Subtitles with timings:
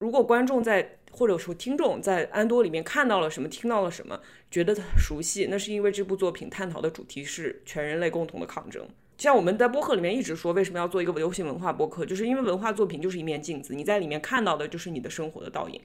[0.00, 8.86] 如果观众在或者说听众在安多里面看到了什么，听到了什么，觉得熟悉，那是因为这部作品探讨的主题是全人类共同的抗争。
[9.16, 15.80] 像我们在播客里面一直说，为什么要做一个流行文化播客，就是因为文化作品就是一面镜子，你在里面看到的就是你的生活的倒影。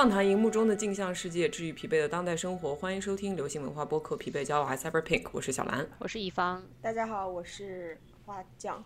[0.00, 2.74] 畅谈荧幕中的镜像世界，治愈疲惫的当代生活。
[2.74, 6.66] 欢迎收听流行文化播客《疲惫娇娃 Cyber Pink》，我是小兰，我是乙方。
[6.80, 8.82] 大家好，我是花匠。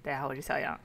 [0.00, 0.80] 大家好，我是小杨。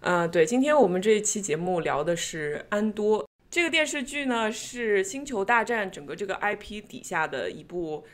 [0.00, 8.06] 呃，对，今天我们这一期节目聊的是《安多》这个电视剧呢，是《星球大战》整个这个 IP 底下的一部，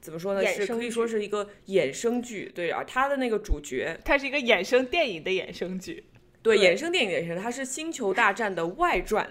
[0.00, 0.42] 怎么说呢？
[0.46, 2.50] 是可以说是一个衍生剧。
[2.54, 6.04] 对啊，它的那个主角，它是一个衍生电影的衍生剧。
[6.40, 9.26] 对，衍生电影的衍生，它是《星球大战》的外传。《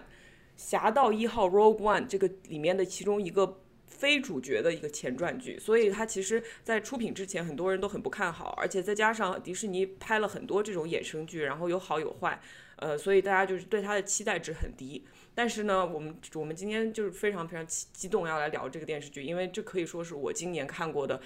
[0.55, 12.39] 侠盗一号》Rogue One 这个里面的其中一个非主角的一个前传剧，所以它其实，在出品之前，很多人都很不看好，而且再加上迪士尼拍了很多这种衍生剧，然后有好有坏，
[12.77, 15.05] 呃，所以大家就是对它的期待值很低。
[15.33, 21.21] 但是呢，我们我们今天就是非常非常激激动要来聊这个电视剧，因为这可以说是我今年看过的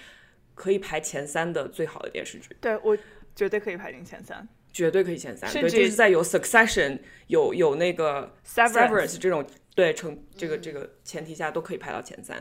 [0.54, 2.56] 可以排前三的最好的电视剧。
[2.60, 2.96] 对我
[3.34, 4.48] 绝对可以排进前三。
[4.72, 12.38] 绝对可以前三，对，就是在有 Succession 有有那个 Severance 这种对成这个这个前提下都可以排到前三。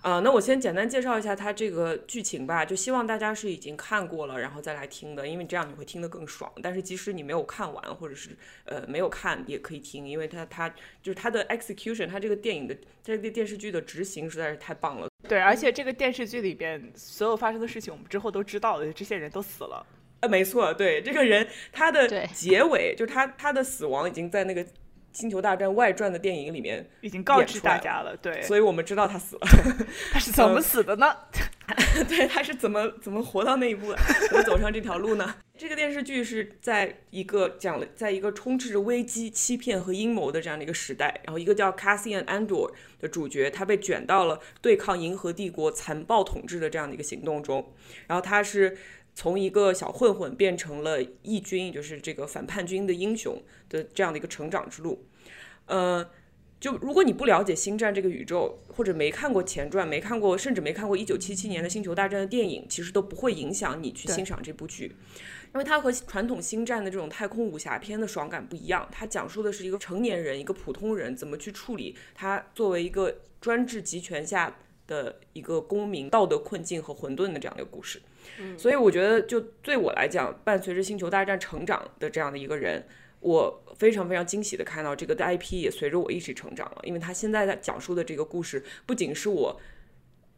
[0.00, 6.50] 啊，那我先简单介绍一下它这个剧情吧，就希望大家是已经看过了然后再来听的，因为这样你会听得更爽。
[6.62, 8.30] 但是即使你没有看完或者是
[8.64, 10.68] 呃没有看也可以听，因为它它
[11.02, 15.08] 就是它的 execution，它这个电影的这个电视剧的执行实在是太棒了。
[15.28, 19.86] 对，而且这个电视剧里边所有发生的事情我们之后都知道了，这些人都死了。
[20.20, 24.62] 呃，没错，对这个人，他的结尾就是他他的死亡已经在那个
[25.12, 29.42] 《星球大战外传》的电影里面已经告知大家了，对，所以我们知道他死了。
[30.12, 31.16] 他是怎么死的呢？
[32.08, 33.98] 对，他是怎么怎么活到那一步的？
[34.28, 35.34] 怎么走上这条路呢？
[35.56, 47.72] 这个电视剧是在一个讲了，在一个充斥着危机、欺骗和阴谋的这样的一个时代，然后一个叫 Cassian Andor 的主角，他被卷到了对抗银河帝国残暴统治的这样的一个行动中，
[48.06, 48.76] 然后他是。
[49.14, 55.04] 从一个小混混变成了义军，就是这个反叛军的英雄的这样的一个成长之路。
[55.66, 56.10] 呃，
[56.58, 64.94] 就如果你不了解星战这个宇宙，或者没看过前传，没看过，甚至没看过一九七七年的星球大战的电影，其实都不会影响你去欣赏这部剧，
[65.54, 68.88] 因为它和传统星战的这种太空武侠片的爽感不一样。
[68.90, 78.02] 它讲述的是一个成年人，一个普通人怎么去处理他作为一个专制集权下的一个公民道德困境和混沌的这样的一个故事。
[78.56, 82.86] 所以我觉得，就对我来讲，伴随着《星球大战》成长的这样的一个人，
[83.20, 86.80] 我非常非常惊喜的看到这个 IP 也随着我一起成长了。
[86.84, 89.60] 因为他现在在讲述的这个故事，不仅是我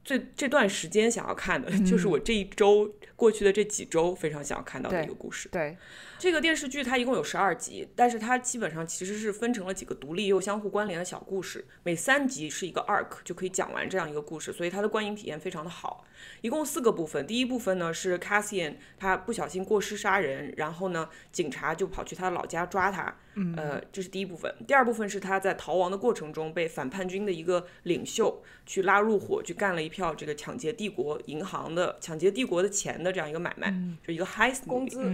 [0.04, 5.48] 最这段时间想要看的， 就是我这一周过去的这几周非常想要看到的一个故事。
[5.50, 5.76] 对。
[6.22, 16.04] 这个电视剧它一共有十二集，但是它基本上其实是分成了几个独立又相互关联的小故事，每三集是一个 arc 就可以讲完这样一个故事，所以它的观影体验非常的好。
[16.40, 23.12] 一共四个部分，第一部分呢是 Cassian 他不小心过失杀人，然后呢警察就跑去他的老家抓他，
[23.56, 24.54] 呃这是第一部分。
[24.64, 33.74] 第二部分是他在逃亡的过程中被反叛军的一个领袖去拉入伙，去干了一票这个抢劫帝国银行的、抢劫帝国的钱的这样一个买卖，
[34.06, 35.12] 就一个 heist 工资。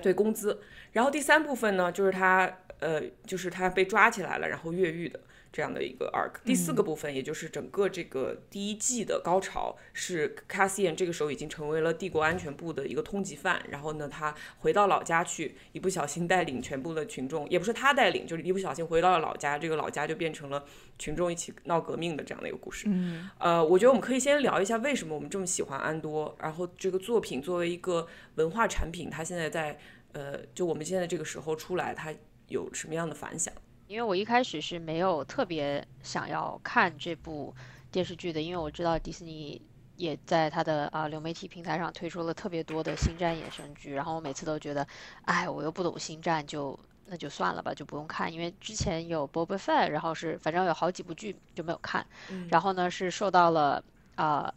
[0.00, 0.14] 对。
[0.14, 0.60] 工资，
[0.92, 5.20] 然后第三部分呢，就是他，呃，就是他被抓起来了，然后越狱的。
[5.52, 6.44] 这样的一个 arc。
[6.44, 20.64] 第四个部分，也就是整个这个第一季的高潮，是 Cassian 这个时候已经成为了帝国安全部的一个通缉犯，然后呢，他回到老家去，一不小心带领全部的群众，也不是他带领，就是一不小心回到了老家，这个老家就变成了
[20.98, 22.86] 群众一起闹革命的这样的一个故事。
[22.88, 29.78] 嗯，呃，我觉得我们可以先聊一下为什么我们这么喜欢安多，然后这个作品作为一个文化产品，它现在在。
[30.14, 32.12] 呃，就我们现在这个时候出来，它
[32.48, 33.50] 有什么样的反响？
[33.92, 37.54] 因为我一开始是没有特别想要看这部
[37.90, 39.60] 电视剧的，因为我知道迪士尼
[39.96, 44.86] 也在它的啊流媒体平台上推出了特别多的星战衍生剧，然后我每次都觉得，
[45.26, 48.32] 哎，我又不懂星战，就那就算了吧，就不用看。
[48.32, 52.06] 因为之前有 Boba Fett，然后是反正有好几部剧就没有看，
[52.48, 53.84] 然后呢是受到了
[54.14, 54.50] 啊。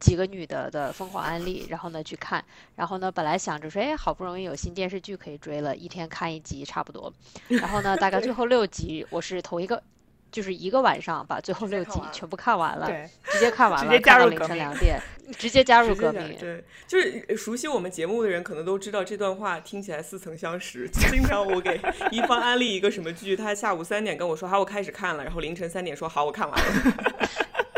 [0.00, 2.44] 几个女的的疯狂安利，然后呢去看，
[2.76, 7.12] 然后呢本来想着说，哎，好不容易有新电视剧可以追了，一天看一集差不多。
[7.48, 9.82] 然后呢，大概最后六集，我是头一个
[10.30, 15.00] 就是一个晚上把最后六集全部看完了，对，直接看完了，直接加入凌晨两点，
[15.38, 16.36] 直接加入革命。
[16.38, 20.88] 对，就是熟悉我们节目的人可能都知道这段话听起来似曾相识。
[20.92, 21.80] 经常我给
[22.10, 27.18] 一方安利一个什么剧，他下午三点跟我说好，我开始看了，然后凌晨三点说好，我看完了，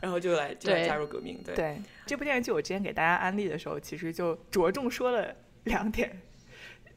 [0.00, 1.40] 然后就来就来加入革命。
[1.44, 5.34] 对，对这部电视剧，我之前给大家安利的时候，其实就着重说了
[5.64, 6.20] 两点。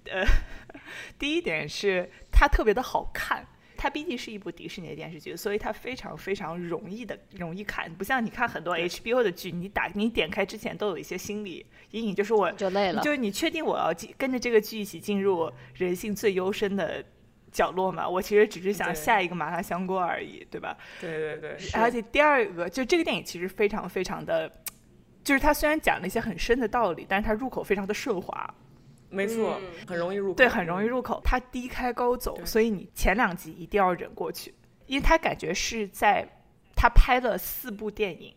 [0.06, 0.25] 呃，
[1.19, 3.45] 第一点是它特别的好看，
[3.77, 17.06] 它毕竟是一部迪士尼的电视剧，所以它非常非常容易的容易看，不像你看很多 HBO 的剧，你打你点开之前都有一些心理阴影，就是我就累了就，是你确定我要进跟着这个剧一起进入人性最幽深的
[17.51, 18.07] 角落嘛？
[18.07, 20.77] 我其实只是想下一个麻辣香锅而已，对吧？
[21.00, 24.50] 对对对，而且第二个，就这个电影其实非常非常的，
[25.24, 28.56] 就是它虽然讲了一些很深的道理，但是它入口非常的顺滑，
[29.09, 30.36] 没错，嗯很容易入口。
[30.36, 31.21] 对，很容易入口。
[31.24, 34.53] 它低开高走，所以你前两集一定要忍过去，
[34.86, 36.27] 因为它感觉是在
[36.75, 38.33] 他拍了四部电影，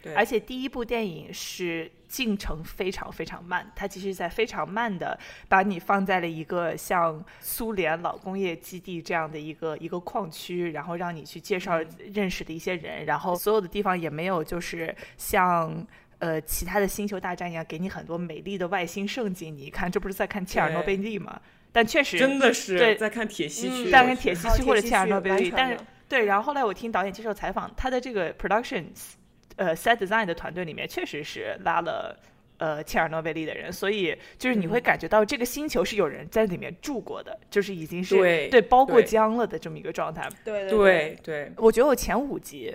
[0.00, 5.16] 对，而且第一部电影是进程非常非常慢，它其实在非常慢的
[5.48, 11.80] 把你放在了一个像苏联老工业基地这样的一个一个矿区，然后让你去介绍
[12.12, 15.86] 认识的一些人，然后所有的地方也没有就是像。
[16.22, 19.56] 呃，其他的星球大战一样，给你很多美丽的外星盛景。
[19.56, 21.40] 你一看，这不是在看切尔诺贝利吗？
[21.72, 25.78] 但确实真的是对在看铁西嗯区，但跟我去哦铁西区或者切尔诺贝利，但是
[26.10, 29.14] 对，然后后来我听导演接受采访，他的这个 productions
[29.60, 32.18] 呃 set design 的团队里面确实是拉了
[32.56, 38.16] 呃切尔诺贝利的人，所以就是你会嗯感觉到这个星球是有人在里面住过的，就是已经是
[38.48, 40.26] 对包过对浆了的这么一个状态。
[40.42, 42.74] 对对对对，我觉得我前五集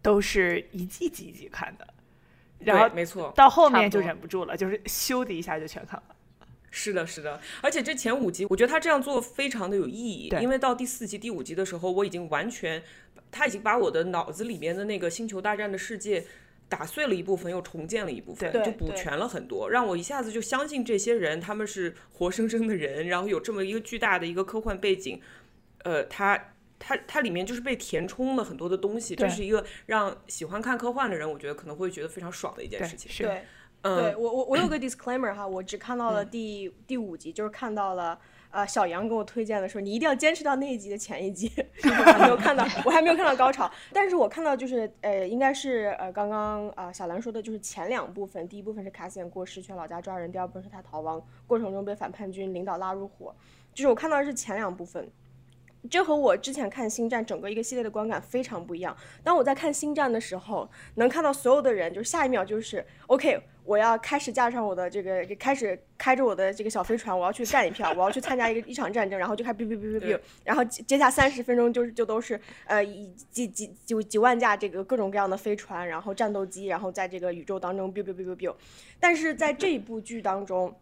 [0.00, 1.86] 都是一季一集一集看的，
[2.60, 6.14] 然后没错，到后面就忍不住了，就是咻的一下就全看了。
[6.70, 12.80] 是的，是的，而且这前五集，我觉得他这样做非常的有意义，因为到第四集、第五集的时候，我已经完全，
[13.30, 16.24] 他已经把我的脑子里面的那个星球大战的世界
[16.68, 25.20] 打碎了一部分，又重建了一部分，就补全了很多，让我一下子就相信这些人他们是活生生的人，然后有这么一个巨大的一个科幻背景，
[25.84, 26.52] 呃，他。
[26.80, 33.10] 它它里面就是被填充了很多的东西，这是一个让喜欢看科幻的人，我觉得可能会觉得非常爽的一件事，情。
[33.10, 33.42] 是，对。
[33.82, 38.16] 嗯，对我我我有个 disclaimer 哈，我只看到了第、第五集，就是看到了
[38.50, 41.52] 啊小杨给我推荐的时候你一定要坚持到那一集的前一集，
[41.82, 53.34] 我还没有看到，我还没有看到高潮，但是我看到就是呃应该是呃刚刚啊、小兰说的就是前两部分，第一部分是卡西安过失去老家抓人，第二部分是他逃亡过程中被反叛军领导拉入伙，
[53.74, 55.08] 就是我看到的是前两部分。
[55.90, 58.96] 这和我之前看《星战》整个一个系列的观感非常不一样。
[59.22, 78.54] 当我在看《星战》的时候，能看到所有的人，就是下一秒就是 OK，我要开始驾上我的这个，开始开着我的这个小飞船，我要去干一票，我要去参加一个一场战争，然后就开始 biu biu biu biu biu，然后接接下三十分钟就是就都是呃一几几几几万架这个各种各样的飞船，然后战斗机，然后在这个宇宙当中 biu biu biu biu biu。
[79.00, 80.74] 但是在这一部剧当中。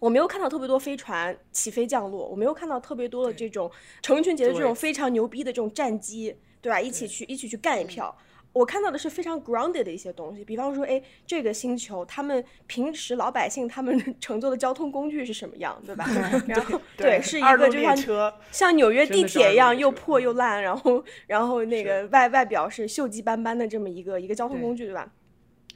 [0.00, 3.70] 我没有看到特别多飞船起飞降落，我没有看到特别多的这种
[4.02, 6.80] 成群结队这种非常牛逼的这种战机，对吧？
[6.80, 8.16] 一起去一起去干一票。
[8.52, 16.06] 我看到的是非常 grounded 的一些东西，比方说，哎，这个星球他们平时老百姓他们 乘坐的交通工具是什么样，对吧？
[16.48, 25.12] 然后对，是一个就像，像纽约地铁一样又破又烂，然后然后那个外外表是锈迹斑斑的这么一个一个交通工具，对吧？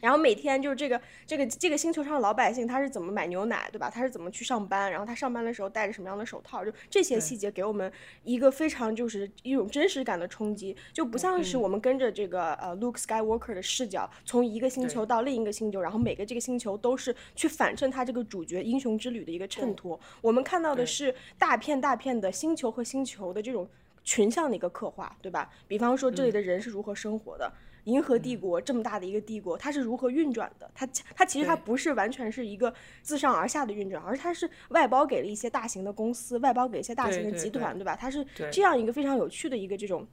[0.00, 3.90] 然后每天就是这个这个这个星球上的老百姓他是怎么买牛奶，对吧？
[3.90, 4.90] 他是怎么去上班？
[4.90, 6.64] 然后他上班的时候戴着什么样的手套？
[6.64, 7.92] 就这些细节给我们
[8.24, 19.98] 一个非常就是一种真实感的冲击，就不像是我们跟着这个呃 Luke Skywalker 的视角，从一个星球到另一个星球，然后每个这个星球都是去反衬他这个主角英雄之旅的一个衬托。
[20.20, 23.68] 我们看到的是大片大片的星球和星球的这种
[24.02, 25.50] 群像的一个刻画，对吧？
[25.68, 27.52] 比方说这里的人是如何生活的。
[27.90, 30.70] 银河帝国这么大的一个帝国，它是如何运转的？
[30.74, 37.96] 它它其实它不是完全是一个自上而下的运转，而它是外包给了一些大型的公司，外包给一些大型的集团，对吧？
[37.96, 40.06] 它是这样一个非常有趣的一个这种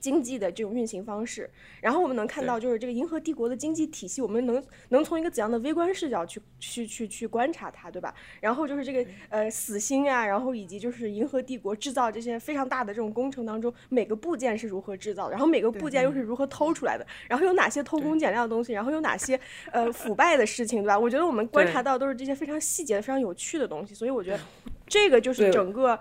[0.00, 1.50] 经济的这种运行方式。
[1.80, 8.14] 然后我们能看到，就是这个银河帝国的经济体系，我们能能从一个怎样的微观视角去去去去观察它，对吧？
[8.40, 19.38] 然后就是这个呃死星啊，然后以及就是银河帝国制造这些非常大的这种工程当中，每个部件是如何制造的，然后每个部件又是如何偷出来的，然后有哪些偷工减料的东西，然后有哪些
[19.70, 20.98] 呃 腐败的事情，对吧？
[20.98, 24.40] 我觉得我们观察到都是这些非常细节的、非常有趣的东西，所以我觉得
[24.86, 25.98] 这个就是整个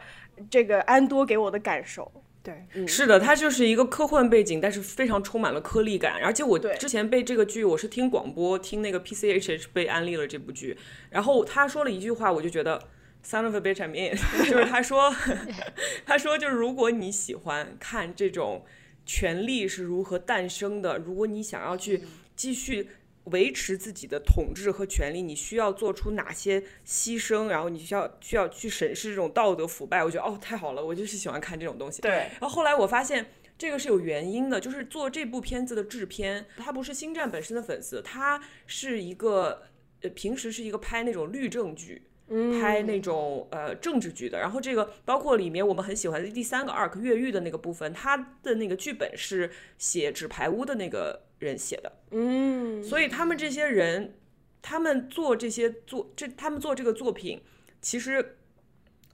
[0.49, 2.11] 这个安多给我的感受。
[2.45, 6.21] 对，是的，它就是一个科幻背景，但是非常充满了颗粒感。
[6.23, 10.77] 而且我之前被这个剧，我是听广播听那个 PCHH 被安利了这部剧，
[11.09, 12.79] 然后他说了一句话，我就觉得
[13.25, 14.15] Son of a bitch I mean，
[14.47, 15.11] 就是他说，
[16.05, 18.63] 他说就是如果你喜欢看这种
[19.07, 22.03] 权力是如何诞生的，如果你想要去
[22.35, 22.89] 继续
[23.25, 30.03] 维持自己的统治和权利，你需要做出哪些牺牲，然后你需要需要去审视这种道德腐败。
[30.03, 32.01] 我觉得哦，太好了，我就是喜欢看这种东西。
[32.01, 33.25] 对，然后后来我发现
[33.57, 39.63] 这个是有原因的，就是做这部片子的制片，他不是星战本身的粉丝，他是一个
[40.01, 42.03] 呃平时是一个拍那种律政剧。
[42.27, 54.15] 拍那种呃政治剧的，然后这个包括里面我们很喜欢的第三个 arc 越狱的那个部分，他的那个剧本是写《纸牌屋》的那个人写的，嗯，所以他们这些人，
[54.61, 57.41] 他们做这些做这他们做这个作品，
[57.81, 58.37] 其实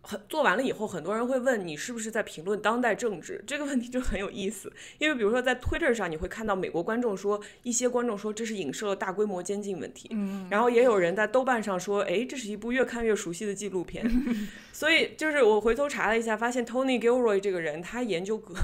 [0.03, 14.03] 很做完了以后，很多人会问你是不是在评论当代政治这个问题就很有意思，因为比如说在 Twitter 上你会看到美国观众说，一些观众说这是影射了大规模监禁问题，嗯，然后也有人在豆瓣上说，哎，这是一部越看越熟悉的纪录片，
[14.73, 18.55] 所以就是我回头查了一下，发现 Tony Gilroy 这个人他研究革，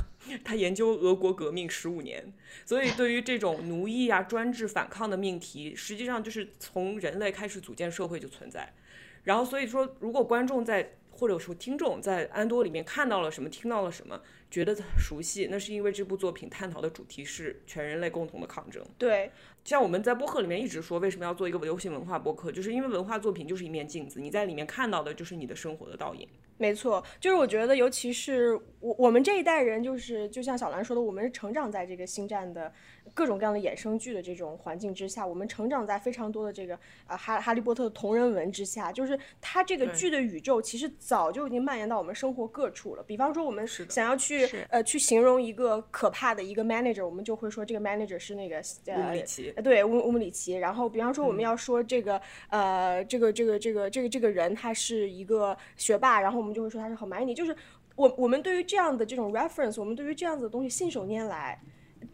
[0.43, 2.33] 他研究俄国革命十五年，
[2.65, 8.73] 所以对于这种奴役啊、专制反抗的命题，实际上就是从人类开始组建社会就存在。
[9.23, 14.21] 然后所以说，如果观众在或者说听众在安多里面看到了什么，听到了什么，
[14.51, 18.85] 觉得熟悉，那是因为这部作品探讨的主题是全人类共同的抗争。
[18.99, 19.31] 对，
[19.65, 26.27] 像我们在播客里面一直说，为什么要做一个流行文化播客，就是因为文化作品就是一面镜子，你在里面看到的就是你的生活的倒影。
[26.57, 32.71] 没错，就是我觉得，尤其是我我们这一代人，就是就像小兰说的，我们是成长在这个星战的
[33.13, 43.03] 各种各样的衍生剧的这种环境之下，我们成长在非常多的这个啊哈哈利波特的同人文之下，就是它这个剧的宇宙其实早就已经蔓延到我们生活各处了。
[43.03, 50.53] 比方说，我们想要去呃去形容一个可怕的一个 manager，我们就会说这个 manager 是那个乌姆呃里奇，呃对，乌乌姆里奇。
[50.53, 57.53] 然后，比方说，我嗯们要说这个、呃，这个这个这个这个这个人他是一个学霸，然后我我们就会说他是好 man，你就是
[57.97, 61.59] 我我们对于这样的这种 reference，我们对于这样子的东西信手拈来。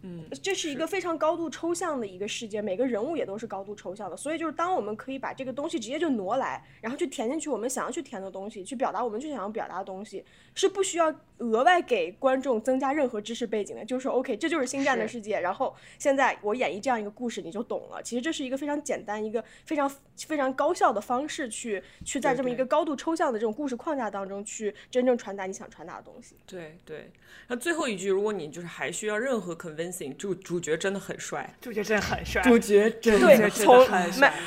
[0.02, 10.24] 嗯，这是一个非常高度抽象的一个世界，每个人物也都是高度抽象的，所以就是当我们可以把这个东西直接就挪来，然后去填进去我们想要去填的东西，去表达我们就想要表达的东西，
[10.54, 15.40] 是不需要额外给观众增加任何知识背景的，就是 OK，这就是星战的世界。
[15.40, 18.02] 然后现在我演绎这样一个故事，你就懂了。
[18.04, 19.90] 其实这是一个非常简单、一个非常
[20.28, 26.36] 非常高效的方式去去在这么一个高度抽象的这种故事框架当中去真正传达你想传达的东西。
[26.46, 27.12] 对对。
[27.48, 33.86] 那最后一句，如果你就是还需要任何 convincing，主主角真的很帅，主角真的很帅，主角真对，的从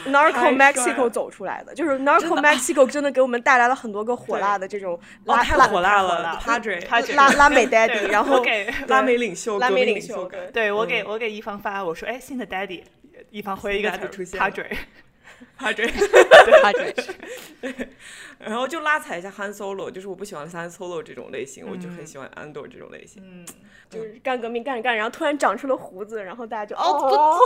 [0.06, 12.82] Narco Mexico 了走出来的，就是 Narco Mexico 真的给我们带来了很多个火辣的这种太拉火辣了，Padre 拉拉美 daddy，然后给拉美领袖，拉美领袖，对对我给我给一方发，我说哎新的 daddy，
[13.30, 13.90] 一方回一个
[14.24, 14.38] 新
[15.58, 16.94] 的 daddy 词出现他了嘴，Padre。
[16.94, 17.88] 他对，
[18.38, 23.22] 然后就拉踩一下 Han Solo，就是我不喜欢 Han Solo 这种类型，我就很喜欢安朵这种类型。
[23.24, 23.46] 嗯，
[23.88, 27.38] 就是干革命干着干着，然后突然长出了胡子，然后大家就哦，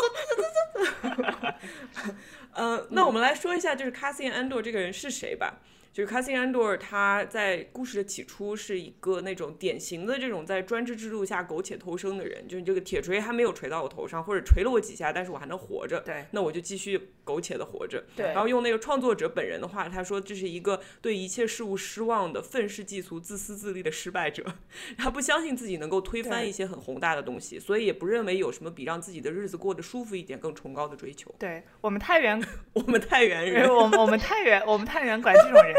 [2.55, 5.61] 嗯， 那我们来说一下，就是 Cassian Andor 这个人是谁吧。
[5.93, 18.05] 就是 Cassian Andor，他在故事的起初是一个那种典型的这种在专制制度下苟且偷生的人，就是这个铁锤还没有锤到我头上，或者锤了我几下，但是我还能活着，对那我就继续苟且的活着。
[18.17, 24.45] 对然后用那个创作者本人的话，他说这是一个对一切事物失望的愤世嫉俗、自私自利的失败者。
[24.97, 31.35] 他不相信自己能够推翻一些很宏大的东西，所以也不认为有什么比让自己的日子过得舒服一点更崇高的追求。
[31.39, 32.41] 对我们太原
[32.75, 35.75] 我们太原人为，我们我们太原我们太原管这种人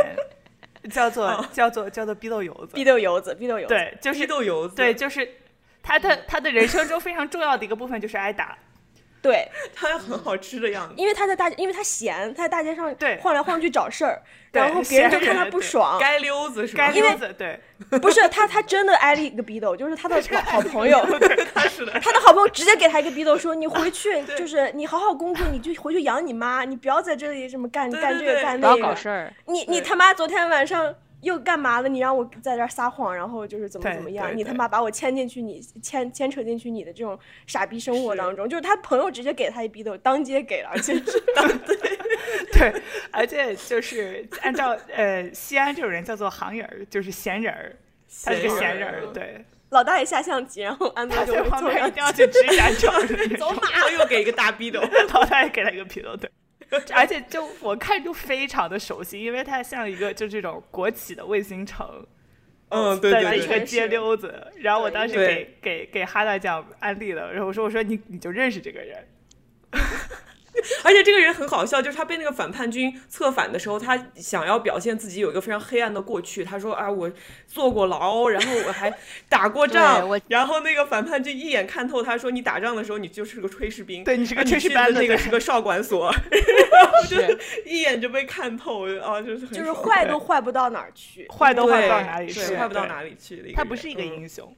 [0.89, 2.75] 叫做哦叫做叫做逼斗油子。
[2.75, 5.27] 逼，斗油子，逼斗油子，对，就是逼豆油子，对，就是
[5.84, 8.58] 他的他的人生中非常重要的一个部分就是挨打，
[9.22, 10.94] 对， 他很好吃的样子。
[10.98, 13.18] 因为他在大，因为他闲，他在大街上对。
[13.18, 16.88] 晃来晃去找事儿，然后别人就看他不爽，街溜子是吧？
[16.88, 17.60] 该溜子对，
[18.00, 21.00] 不是他，他真的挨了一个逼斗，就是他的 好朋友，
[21.54, 29.32] 他是的，他的好朋友直接给他一个逼斗，说你回去就是你好好工作，你就回去养你妈，你不要在这里什么干干这个干那个，搞事儿。
[29.46, 31.90] 你你他妈昨天晚上又干嘛了？
[31.90, 34.28] 你让我在这儿撒谎，然后就是怎么怎么样？
[34.28, 41.24] 对对你他妈把我牵进去，你牵牵扯进去你的这种傻逼生活当中，就是他朋友直接给他一逼斗，当街给了，而且是
[42.54, 47.75] 对，而且就是按照呃西安这种人叫做行人儿，就是闲人儿，
[48.25, 53.90] 他是个闲人儿，对，老大爷下象棋，然后安德他就旁边一定要去指展场的那种， 走马。
[53.92, 54.82] 又给一个大逼斗。
[55.13, 56.30] 老大爷给他一个逼斗，对。
[56.94, 62.06] 而且就我看就非常的熟悉，因为它像一个就这种国企的卫星城，
[62.70, 64.48] 嗯，对的对对，一个街溜子。
[64.58, 69.06] 然后我当时给给给哈娜讲安利了，然后我说我说你你就认识这个人，
[70.84, 76.43] 而且这个人很好笑，就是他被那个反叛军策反的时候，他想要表现自己有一个非常黑暗的过去。
[76.43, 77.10] 他说：“啊，我
[77.48, 78.93] 坐过牢，然后我还
[79.29, 86.12] 打过仗。”然后那个反叛军一眼看透，他说：“你打仗的时候，你就是个炊事兵，对你是个炊事班的那个是个少管所。
[86.29, 87.17] ”然后就
[87.65, 93.53] 一眼就被看透啊，就是就是坏都坏不到哪儿去，坏都坏不到哪里去，坏不到哪里去的。
[93.53, 94.53] 他不是一个英雄，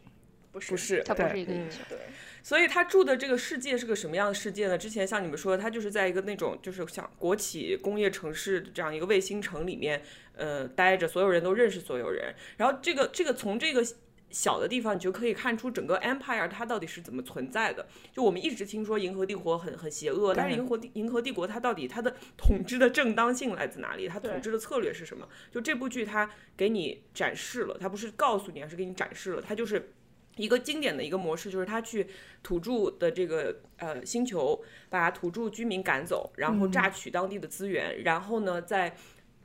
[0.52, 1.80] 不是不是，他不是一个英雄。
[1.88, 1.98] 对。
[2.44, 4.78] 所以他住的这个世界是个什么样的世界呢？
[4.78, 10.04] 之前像你们说，他就是在一个那种就是像国企工业城市这样一个卫星城里面，
[10.36, 12.36] 呃，待着，所有人都认识所有人。
[12.58, 13.82] 然后这个这个从这个
[14.30, 17.88] 小的地方，你就可以看出整个 empire 它到底是怎么存在的。
[18.12, 24.10] 就我们一直听说银河帝国很很邪恶，但是银河帝银河帝国它到底它的统治的正当性来自哪里？
[24.10, 25.26] 它统治的策略是什么？
[25.50, 29.94] 就这部剧它给你展示了，它不是告诉你，而是给你展示了，它就是。
[30.36, 32.08] 一个经典的一个模式就是他去
[32.42, 34.60] 土著的这个呃星球，
[34.90, 38.96] 把土著居民赶走，然后榨取当地的资源，然后呢再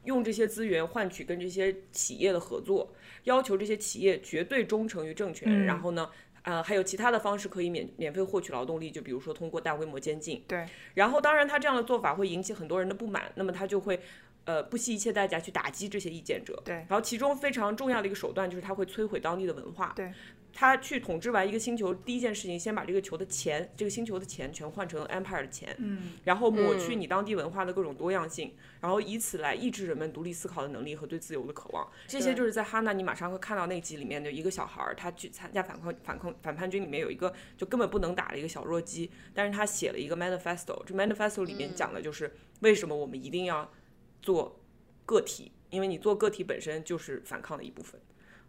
[0.05, 6.09] 用这些资源换取跟这些企业的合作，要求这些企业绝对忠诚于政权，然后呢
[6.43, 10.43] 呃还有其他的方式可以免免费获取劳动力，就比如说通过大规模监禁。
[10.49, 10.65] 对。
[10.95, 14.01] 然后当然他这样的做法会引起很多人的不满，那么他就会
[14.45, 16.59] 呃不惜一切代价去打击这些意见者。
[16.65, 16.77] 对。
[16.77, 19.93] 然后其中非常重要的一个手段就是他会摧毁当地的文化。
[19.95, 20.11] 对。
[20.61, 31.89] 他去统治完一个星球，第一件事情先把这个球的钱，这个星球的钱全换成 Empire 的钱，嗯，然后抹去你当地文化的各种多样性，然后以此来抑制人们独立思考的能力和对自由的渴望。
[32.09, 43.71] 这些就是在哈娜，你马上会看到那集里面的一个小孩儿，他去参加反抗反抗反叛军里面有一个就根本不能打的一个小弱鸡，但是他写了一个 manifesto，这 manifesto 里面讲的就是为什么我们一定要
[44.21, 44.61] 做
[45.07, 48.01] 个体，因为你做个体本身就是反抗的一部分，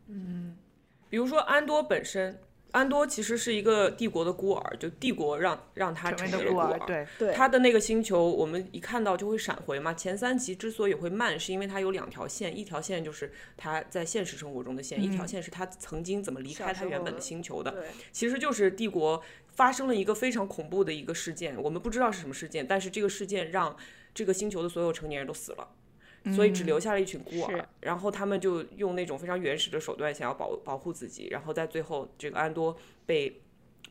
[0.08, 0.58] 嗯。
[1.10, 2.40] 比如说安多本身，
[2.72, 6.80] 安多其实是一个帝国的孤儿，就帝国让让他成为了孤儿。
[6.86, 7.34] 对对。
[7.34, 9.92] 他的那个星球，我们一看到就会闪回嘛。
[9.92, 17.84] 前三集之所以会慢，是因为它有两条线，一条线就是他在现实生活中的线，一条线是他曾经怎么离开他原本的星球的。
[18.12, 23.76] 其实就是帝国发生了一个非常恐怖的一个事件，我们不知道是什么事件，但是这个事件让
[24.14, 25.68] 这个星球的所有成年人都死了。
[26.34, 33.42] 所以只留下了一群孤儿，然后他们就用那种非常原始的手段想要保保护自己，然后在最后这个安多被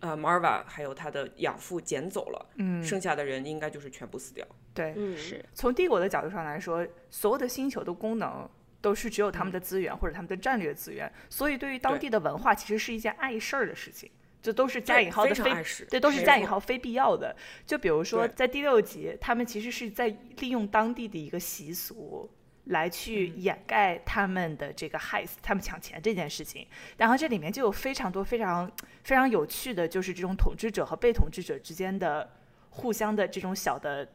[0.01, 4.47] 呃 Marva 还有他的养父捡走了，嗯，剩下的人应该就是全部死掉。
[4.75, 8.49] 对，是从帝国的角度上来说，所有的星球的功能
[8.81, 14.11] 都是只有他们的资源或者他们的战略资源，所以对于当地的文化其实是一件碍事儿的事情。
[14.41, 15.51] 这都是加引号的非，
[15.91, 17.35] 对，都是加引号非必要的。
[17.67, 22.31] 就比如说，在第六集，他们其实是在利用当地的一个习俗
[22.65, 26.67] 来去掩盖他们的这个害死他们抢钱这件事情。
[26.97, 28.71] 然后这里面就有非常多非常
[29.03, 32.31] 非常有趣的，就是这种统治者和被统治者之间的
[32.71, 34.09] 互相的这种小的。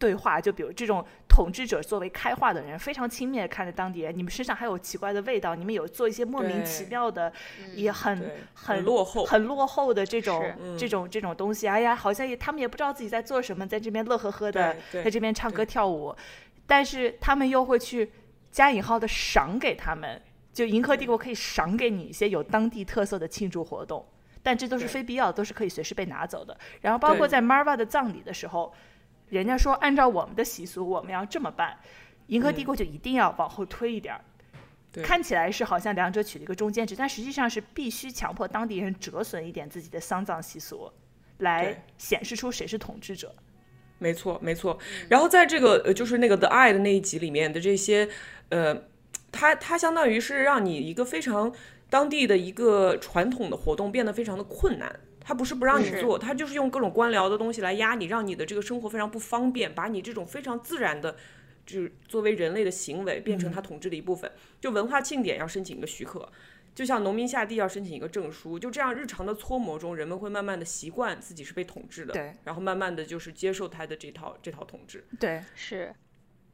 [0.00, 7.30] 对话就比如这种统治者作为开化的人，非常轻蔑看着当地人，你们身上还有奇怪的味道，你们有做一些莫名其妙的，
[7.74, 10.42] 也很很落后、很落后的这种
[10.78, 11.68] 这种这种东西。
[11.68, 16.16] 哎呀，好像也他们也不知道自己在做什么，在这边乐呵呵的，在这边唱歌跳舞，
[16.66, 18.10] 但是他们又会去
[18.50, 20.20] 加引号的赏给他们，
[20.54, 24.02] 就银河帝国可以赏给你一些有当地特色的庆祝活动，
[24.42, 26.56] 但这都是非必要，都是可以随时被拿走的。
[26.80, 28.72] 然后包括在 Marva 的葬礼的时候。
[29.30, 31.78] 人家说，按照我们的习俗，我们要这么办，
[32.26, 34.20] 银河帝国就一定要往后推一点儿。
[35.04, 40.90] 看起来是好像两者取了一个中间值，但实际上是必须强迫当地人折损一点自己的丧葬习俗，
[41.38, 43.32] 来显示出谁是统治者。
[43.98, 44.76] 没错，没错。
[45.08, 48.08] 然后在这个呃，就是那个 The Eye 的那一集里面的这些，
[48.48, 48.82] 呃，
[49.30, 51.54] 它它相当于是让你一个非常
[51.88, 54.98] 当地的一个传统的活动变得非常的困难。
[55.30, 61.14] 他不是不让你做，他就是用各种官僚的东西来压你，让你的这个生活非常不方便，把你这种非常自然的，
[61.64, 64.28] 就是作为人类的行为变成他统治的一部分。
[64.60, 66.28] 就文化庆典要申请一个许可，
[66.74, 75.94] 就像农民下地要申请一个证书，就这样日常的搓磨中，人们会慢慢的习惯自己是被统治的，对，然后慢慢的就是接受他的这套这套统治，对，是。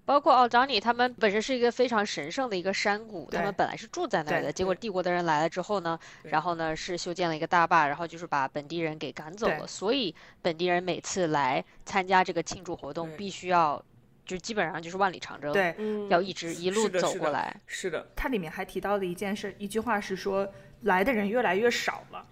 [0.06, 13.84] 包括奥张尼他们本身是一个非常神圣的一个山谷，他们本来是住在那儿的，结果帝国的人来了之后呢，然后呢是修建了一个大坝，然后就是把本地人给赶走了，所以本地人每次来参加这个庆祝活动，必须要
[14.24, 15.74] 就基本上就是万里长征，对，
[16.08, 17.54] 要一直一路走过来。
[17.66, 20.48] 是的，它里面还提到了一件事，一句话是说
[20.82, 22.24] 来的人越来越少了，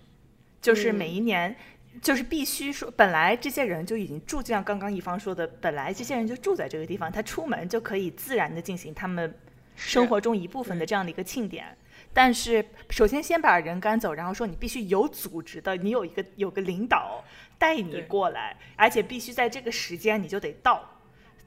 [0.62, 1.56] 就是每一年。
[2.02, 9.32] 就是必须说，本来这些人就已经住，就像刚刚一方说的，本来这些人就住在这个地方，他出门就可以自然的进行他们
[9.76, 11.76] 生活中一部分的这样的一个庆典。
[12.12, 17.24] 但是，首先先把人赶走，然后说你必须有组织的，你有一个有个领导
[17.58, 20.88] 带你过来，而且必须在这个时间你就得到。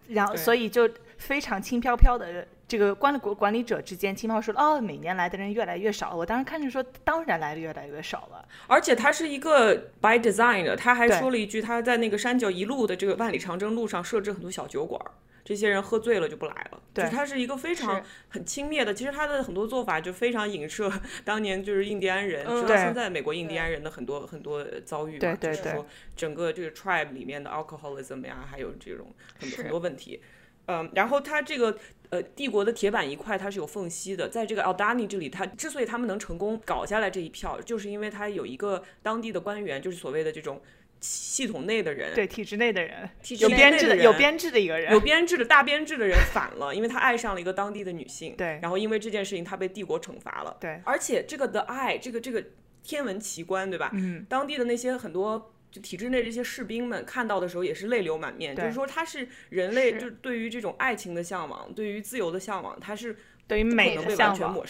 [0.07, 6.15] 然后，所以就非常轻飘飘的这个管理国管理者之间轻飘说，哦，每年来的人越来越少。
[6.15, 8.45] 我当时看着说，当然来的越来越少了。
[8.67, 15.01] 而且他是一个 by design 的，他还说了一句，他在那个山脚一路的这个万里长征路上设置很多小酒馆。
[15.45, 18.93] 这些人喝醉了就不来了，对，他是一个非常很轻蔑的。
[18.93, 20.91] 其实他的很多做法就非常影射
[21.23, 25.85] 当年就是印第安人，直到现在美国印第安人的很多很多遭遇嘛，就是说
[26.17, 30.21] 整个这个 tribe 里面的 alcoholism 呀，还有这种很很多问题。
[30.65, 31.77] 嗯，然后他这个
[32.09, 40.61] 呃帝国的铁板一块它是有缝隙的，在这个 Aldani 这里，他之所以他们能成功搞下来这一票，就是因为他有一个当地的官员，就是所谓的这种。
[40.99, 52.43] 系统内的人，对体制内的人，有编制的，有编制的一个人，有编制的大编制的人反了，因为他爱上了一个当地的女性，对，然后因为这件事情他被帝国惩罚了，对，而且这个的爱，这个这个
[52.81, 53.91] 天文奇观，对吧？
[53.93, 63.15] 嗯，当地的那些很多就体制内这些士兵们看到的时候也是泪流满面，就是说他是人类，就对于这种爱情的向往，对于自由的向往，他是。
[63.49, 64.65] 对于美的向往，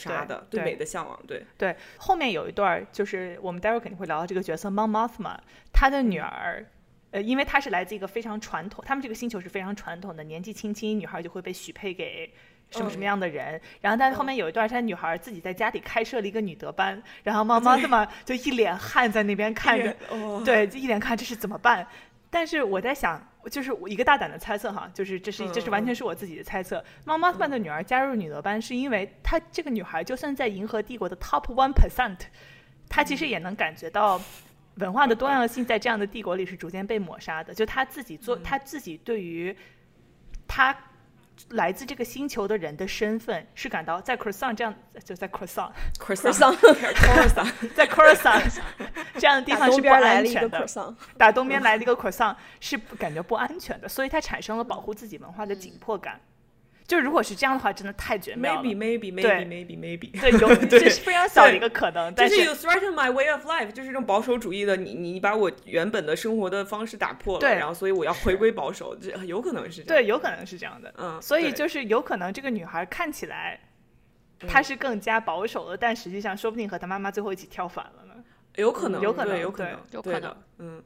[0.52, 1.76] 对美的向往，对对。
[1.98, 5.36] 后面有一段，就是我们待会儿肯定会聊到这个角色 Mon Mothma，
[5.74, 6.64] 他的女儿，
[7.10, 12.32] 呃，因为她是来自一个非常传统，他们这个星球是非常传统的，年纪轻轻女孩就会被许配给
[12.70, 13.60] 什么什么样的人。
[13.82, 19.96] 然后，但是后面有一段，他女孩自己在家里开设了一个女德班，然后 Mon Mothma 就一脸汗在那边看着，
[20.44, 21.88] 对，就一脸看这是怎么办。
[22.30, 26.84] 但是我在想，就是一个大胆的猜测哈，就是这是这是完全是我自己的猜测。
[27.06, 32.18] 妈妈班的女儿加入女德班，是因为她这个女孩就算在银河帝国的 top one percent，
[32.90, 34.22] 她其实也能感觉到
[34.76, 37.54] 文化的多样性在这样的帝国里是逐渐被抹杀的。
[37.54, 39.56] 就她自己做，她自己对于
[40.48, 40.76] 她。
[41.50, 44.74] 来自这个星球的人的身份是感到在 Croissant 这样
[45.04, 46.56] 就在 Croissant，Croissant，
[47.76, 48.60] 在 Croissant
[49.18, 50.68] 这样的地方是不安全的。
[51.18, 56.20] 打东边来了一个 Croissant 是感觉不安全的，所以他产生了保护自己文化的紧迫感。
[56.88, 58.62] 就如果是这样的话，真的太绝妙了。
[58.64, 60.22] Maybe, maybe, maybe, maybe, maybe。
[60.22, 62.14] 对，有 这是非常小的一个可能。
[62.16, 70.04] 但是 you threaten my way of life，就是这种保守主义的，你你把我原本的生活的方式打破了，对，然后所以我要回归保守，这有可能是这样。
[70.04, 70.94] 对，有可能是这样的。
[70.98, 73.60] 嗯，所以就是有可能这个女孩看起来
[74.48, 78.14] 她是更加保守的，但实际上说不定和她妈妈最后一起跳反了呢。
[78.56, 80.36] 有可能，有可能，有可能，有可能。
[80.60, 80.82] 嗯，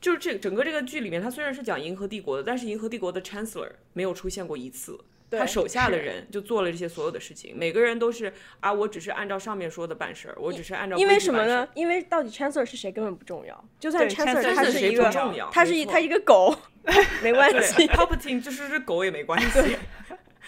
[0.00, 4.98] 就是这整个这个剧里面，他虽然是讲银河帝国的，但是银河帝国的 Chancellor 没有出现过一次。
[5.28, 11.68] 他手下的人就做了这些所有的事情，每个人都是啊，我只是按照上面说的办事儿，我只是按照因为什么呢？
[11.74, 15.10] 因为到底 Chancellor 是谁根本不重要，就算 Chancellor 他是一个，
[15.50, 16.56] 他是一他一个狗，
[17.24, 19.76] 没关系，Palpatine 就是只狗也没关系，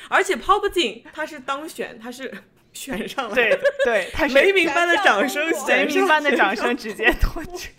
[0.09, 2.33] 而且 Palpatine 他是当选，他是
[2.73, 7.71] 选上了，对对，他雷鸣般的掌声，雷鸣般的掌声直接夺去。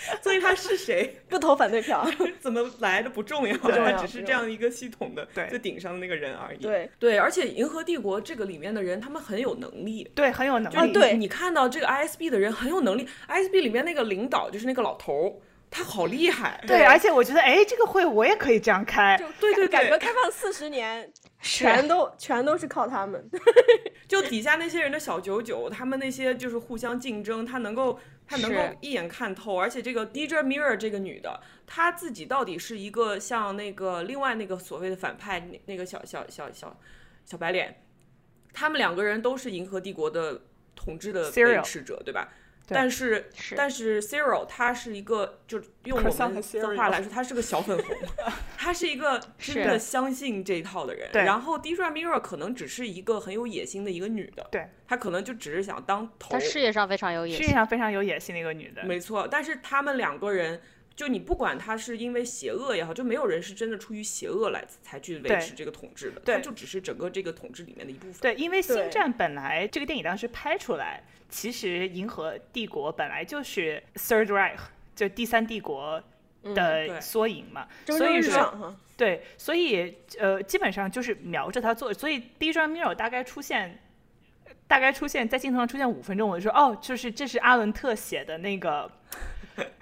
[0.22, 1.18] 所以他是谁？
[1.28, 6.58] 不投反对票， 怎么来的不重要，他只是这样一个系统的最顶上的那个人而已。
[6.58, 10.92] 对对，而且银河帝国这个里面的人，他们很有能力，对，很有能力。
[10.92, 16.62] 对，你看到这个 ISB 的人很有能力，ISB 里面那个领导就是那个老头，他好厉害。
[16.66, 19.16] 对，而且我觉得，哎，这个会我也可以这样开。
[19.40, 23.30] 对对对，改革开放四十年，全都全都是靠他们。
[24.08, 27.98] 就底下那些人的小九九，他们那些就是互相竞争，他能够。
[28.30, 36.78] 他能够一眼看透，而且这个 d j Mirror 这个女的，她自己到底是一个像那个另外那个所谓的反派那那个小小小小
[37.24, 37.82] 小白脸，
[38.52, 40.42] 他们两个人都是银河帝国的
[40.76, 42.28] 统治的维持者，对吧？
[42.68, 47.96] 但是，但是 Cyril 他是一个，就用我们的话来说，他是个小粉红，
[48.56, 51.10] 他是一个真的相信这一套的人。
[51.12, 56.30] 然后 d i r a Mirror 可能只是一个很有野心的一个女的，对，她可能就只是想当头。
[56.32, 59.26] 她事业上非常有野心，事业上非常有野心的一个女的，没错。
[59.30, 60.60] 但是他们两个人，
[60.98, 68.20] 就你不管他是因为邪恶也好，就没有人是真的出于邪恶来才去维持这个统治的，他就只是整个这个统治里面的一部分。
[68.20, 71.04] 对，因为星战本来这个电影当时拍出来。
[71.30, 74.56] 其实银河帝国本来就是 Third Reich，
[74.96, 76.02] 就第三帝国
[76.42, 83.78] 的缩影嘛，所以说对，所以呃基本上就是瞄着他做，所以第一张 mirror 大概出现，
[84.66, 88.90] 大概出现在镜头上出现五分钟，我就说哦，就是这是阿伦特写的那个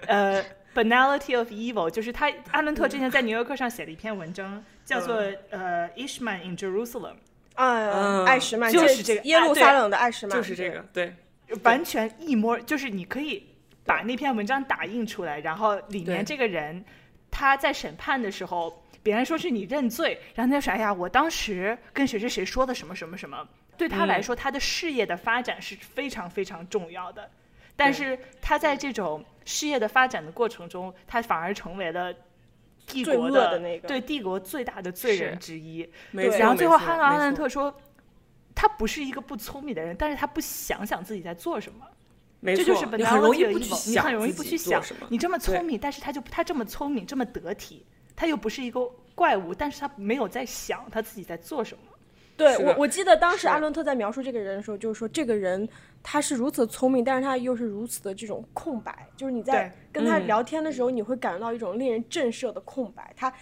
[0.05, 0.43] 呃
[0.77, 5.15] Banality of Evil，就是他阿伦特之前在纽约客上写了一篇文章，叫做
[5.49, 7.15] 呃 Ishman in Jerusalem，
[7.55, 11.15] 啊，艾什曼就是这个耶路撒冷的艾什曼，就是这个对。
[11.63, 13.41] 完全一模，就是你可以
[13.85, 16.83] 把那篇文章打印出来，然后里面这个人，
[17.31, 27.29] 他在审判的时候，别人说是你认罪，然后他说：“哎呀，我当时跟谁谁谁说的什么什么什么。”对他来说，他的事业的发展是非常非常重要的。
[27.77, 32.13] 但是他在这种事业的发展的过程中，他反而成为了
[32.85, 35.89] 帝国的那个对帝国最大的罪人之一。
[36.11, 37.73] 没错然后最后没错汉克阿兰特说，
[38.55, 41.85] 他不是一个不聪明的人，但是他不想想自己在做什么。
[42.39, 44.83] 没错，这就是你很容易不去的一种你想很容易不去想。
[45.09, 47.85] 你这么聪明，但是他就他这么聪明，这么得体，
[48.15, 48.81] 他又不是一个
[49.15, 51.83] 怪物，但是他没有在想他自己在做什么。
[52.37, 55.67] 对，我我记得当时阿伦特在描述这个人的时候，就是说这个人
[56.03, 63.11] 他是如此聪明，但是他又是如此的这种空白，就是你在对跟他嗯聊天的时候，你会感觉到一种令人震慑的空白。
[63.17, 63.33] 他，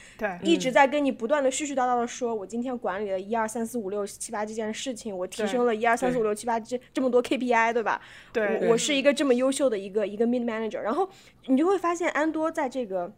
[0.42, 8.00] 一直在跟你不断的絮絮叨叨的说，我今天管理了一二三四五六七八这件事情，我提升了一二三四五六七八这这么多 KPI，对吧？
[8.32, 11.10] 对我我是一个这么优秀的一个一个 mid manager，然后
[11.48, 13.14] 你就会发现安多在这个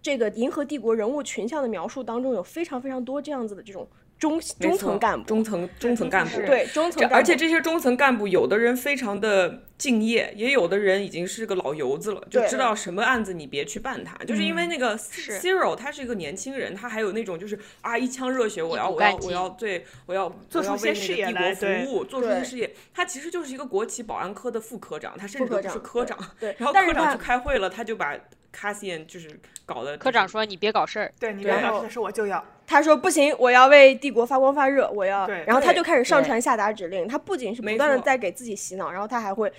[0.00, 3.86] 这个银河帝国人物群像的描述当中，有非常非常多这样子的这种
[4.22, 14.16] 中中层干部，中层中层干部对中层干部，而且这些中层干部，有的人非常的敬业，也有的人已经是个老油子了，就知道什么案子你别去办他。
[14.24, 22.72] 就是因为那个是 Zero 他是一个年轻人，他还有那种就是啊一腔热血，我要我要我要对我要做出些事业来服务，做出一些事业。
[22.94, 26.36] 他其实就是一个国企保安科的副科长，他甚至都不是科长科长。
[26.38, 28.16] 对， 然后但是他科长去开会了，他就把
[28.54, 39.50] Cassian 就是搞得科长说你别搞事儿，对你对别老师说我就要，他说不行，我要为帝国发光发热，我要对，然后他就开始上传下达指令，他不仅是不没断的在给自己洗脑，然后他还会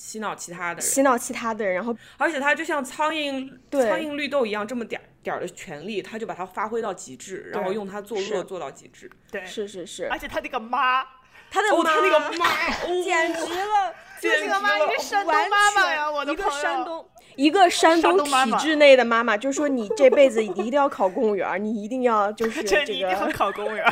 [0.00, 0.82] 洗脑其他的人。
[0.82, 9.10] 洗脑其他的人，然后而且他就像苍蝇、对苍蝇绿豆一样，这么点儿点儿的权利，他就把它发挥到极致，然后用它作恶做到极致。
[9.30, 11.06] 对，是是是而，且他那个妈，哦，
[11.50, 17.06] 他的妈他那个妈，哦简直了，简直那个妈一个了山东完妈妈呀，我的一个山东。
[17.36, 23.84] 一个山山东体制内的妈妈，就说你这辈子 你一定要考公务员，你 一定要就是这这你一定要个，考公务员。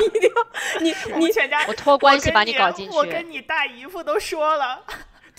[0.81, 3.27] 你我们你全家我托关系把你你搞进去我跟。
[3.31, 4.83] 你大姨夫都说了，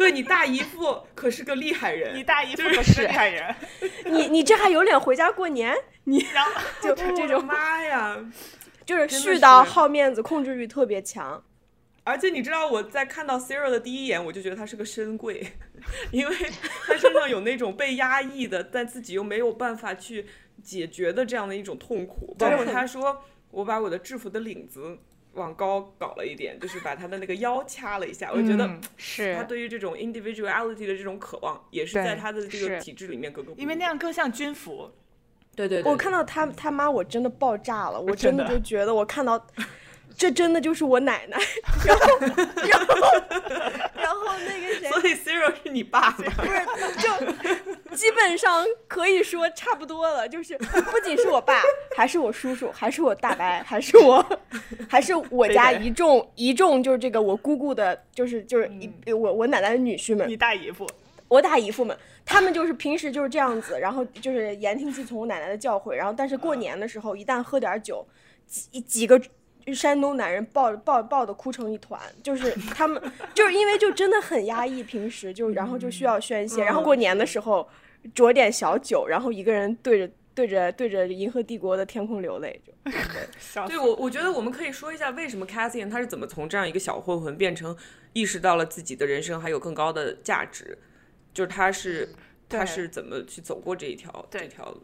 [0.01, 3.55] 对你大姨夫可是个厉害人，你大姨夫可是个厉害人。
[4.07, 5.77] 你你这还有脸回家过年？
[6.05, 8.17] 你然后就这种妈呀！
[8.87, 11.45] 就是絮叨、好面子、控制欲特别强。
[12.03, 15.47] 而且你知道我在看到 SIRI 的第一眼，我就觉得他是个深贵，
[16.11, 16.35] 因为
[16.87, 20.25] 他身上有那种被压抑的，但自己又没有办法去
[20.63, 22.35] 解决的这样的一种痛苦。
[22.39, 24.99] 包括他说：“我把我的制服的领子
[25.35, 33.61] 往高搞了一点，就是把他的那个腰掐了一下。”我觉得是他，对于这种 individuality 的这种渴望，也是在他的这个体制里面格格不入。
[33.61, 34.91] 因为那样更像军服，
[35.55, 39.47] 对对我看到他他妈，我真的爆炸了，我真的 就觉得我看到，
[40.17, 41.39] 这真的就是我奶奶。
[41.87, 42.95] 然后然后
[43.95, 46.17] 然后那个谁，所以 Sarah 是你爸爸。
[46.17, 46.67] 不是
[46.99, 51.63] 就基本上可以说差不多了，就是不仅是我爸，
[51.97, 54.25] 还是我叔叔，还是我大伯，还是我，
[54.89, 60.87] 还是我家一众一众就是这个我姑姑的，就是就是一、我我奶奶的女婿们你，大姨夫，
[61.29, 68.07] 我大姨夫们，他们就是平时就是这样子，然后就是言听计从我奶奶的教诲，然后但是过年的时候，一旦喝点酒，
[68.47, 69.21] 几几个
[69.75, 73.01] 山东男人抱抱抱的哭成一团，就是 他们
[73.35, 77.69] 就是因为就真的很压抑，平时就然后就需要宣泄，然后过年的时候
[78.15, 82.73] 酌点小酒，然后一个人对着对着对着银河帝国的天空流泪，就。
[83.67, 87.77] 对我，我觉得我们可以说一下为什么 Cassian 他是怎么从这样一个小混混变成
[88.15, 90.79] 意识到了自己的人生还有更高的价值，
[91.35, 92.09] 就是他是
[92.49, 94.49] 他是怎么去走过这一条这对。
[94.49, 94.75] 条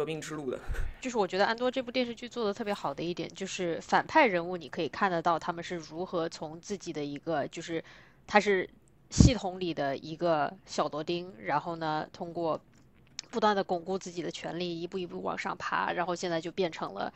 [0.00, 0.58] 革命之路的。
[0.98, 7.84] 就是我觉得安多这部电视剧做的特别好的一点，就是反派人物你可以看得到他们是如何从自己的一个就是
[8.26, 8.66] 他是
[9.10, 12.58] 系统里的一个小螺钉，然后呢通过
[13.30, 17.12] 不断的巩固自己的权利，一步一步往上爬，然后现在就变成了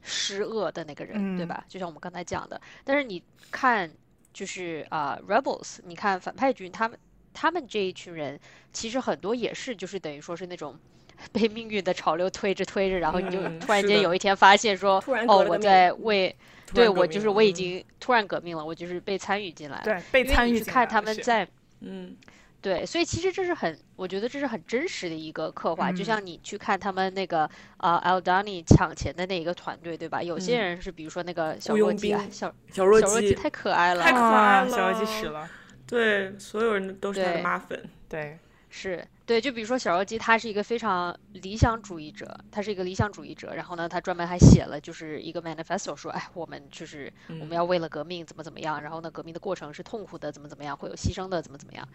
[0.00, 1.64] 施恶的那个人，对嗯吧？
[1.68, 3.90] 就像我们刚才讲的，但是你看
[4.32, 6.96] 就是啊、Rebels，你看反派军他们
[7.34, 8.38] 他们这一群人，
[8.72, 10.78] 其实很多也是就是等于说是那种。
[11.32, 16.34] 被命运的潮流推着推着，然后你就嗯突然间有一天发现说，哦，我在为，
[16.74, 19.84] 对我就是我已经突然革命了，我就是被参与进来了。
[19.84, 21.46] 对被参与去看他们在
[21.80, 22.16] 嗯
[22.60, 25.90] 对，所以其实这是很，我觉得这是很真实的一个刻画。
[25.90, 30.22] 就嗯像你去看他们那个呃 Aldani 抢钱的那一个团队，对吧？
[30.22, 35.50] 有些嗯人是比如说那个小弱鸡啊，小小弱鸡小弱鸡太可爱了，太可爱啊，了小鸡死了，
[35.88, 37.82] 对，所有人都是他的对妈粉。
[38.08, 38.38] 对，
[38.70, 43.54] 是对，就比如说小妖姬，他是一个非常理想主义者，他是一个理想主义者。
[43.54, 48.82] 然后呢，他专门还写了就是一个 manifesto，说，哎，我们就是我们要为了革命怎么怎么样。
[48.82, 51.88] 然后呢，革命的过程是痛苦的，怎么怎么样，会有牺牲的，怎么怎么样。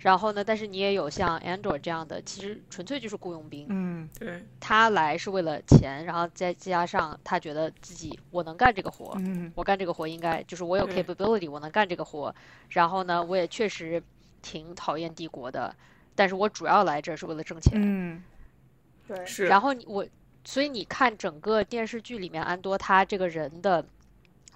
[0.00, 3.64] 然后呢，但是你也有像 Andor 这样的，其实纯粹就是雇佣兵。
[3.70, 12.34] 嗯，对，他来是为了钱，然后再加上他觉得自己我能干这个活，嗯，我干这个活应该就是我有 capability，我能干这个活。
[12.68, 14.02] 然后呢，我也确实
[14.42, 15.74] 挺讨厌帝国的。
[16.14, 18.22] 但是我主要来这是为了挣钱，嗯，
[19.06, 19.46] 对，是。
[19.46, 20.06] 然后你我，
[20.44, 23.84] 所以你看整个电视剧里面安多他这个人的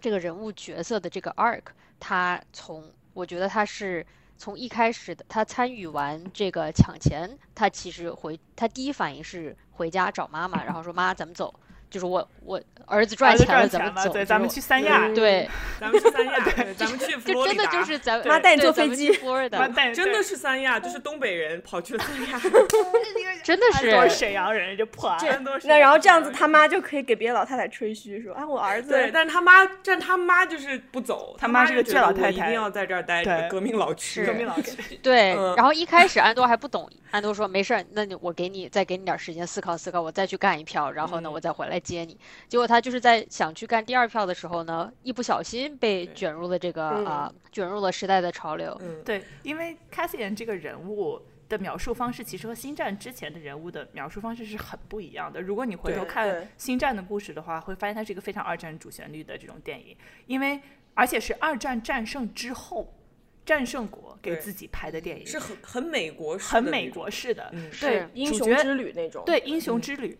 [0.01, 1.63] 这个人物角色的这个 arc，
[1.99, 4.05] 他从我觉得他是
[4.37, 11.55] 从一开始的他参与完这个抢钱，他其实回他第一反应是回家找妈妈，然后说妈咱们走。
[11.97, 15.49] 就是我，我儿子赚钱了，咱们走，对，咱们去三亚，对，
[15.81, 19.09] 咱们去三亚，对，咱们去佛罗里达，就真的就是咱妈带你坐飞机，
[19.97, 22.39] 真的是三亚，就是东北人跑去了三亚，
[23.43, 42.19] 真的是沈阳人就破案，那然后这样子他妈就可以给别的老太太吹嘘说，啊，我儿子，对，但是他妈，但他妈就是不走，他妈是个倔老太太，一定要在这儿待着，革命老区，革命老区， 对，然后一开始安多还不懂，安多说没事儿，那你我给你再给你点时间思考思考，我再去干一票，然后呢，我再回来接你。
[42.49, 48.77] 结果他就是在想去干第二票的时候呢，一不小心被卷入了这个啊，卷入了时代的潮流。
[48.83, 55.41] 嗯，对，因为 Cassian 这个人物的描述方式，其实和星战之前的人物的描述方式是很不一样的。
[55.41, 59.97] 如果你回头看星战的故事的话，会发现它是一个非常二战主旋律的这种电影，
[60.27, 60.61] 因为
[60.95, 62.93] 而且是二战战胜之后，
[63.45, 70.19] 战胜国给自己拍的电影，是很很美国，很美国式的，对，英雄之旅那种，对，英雄之旅。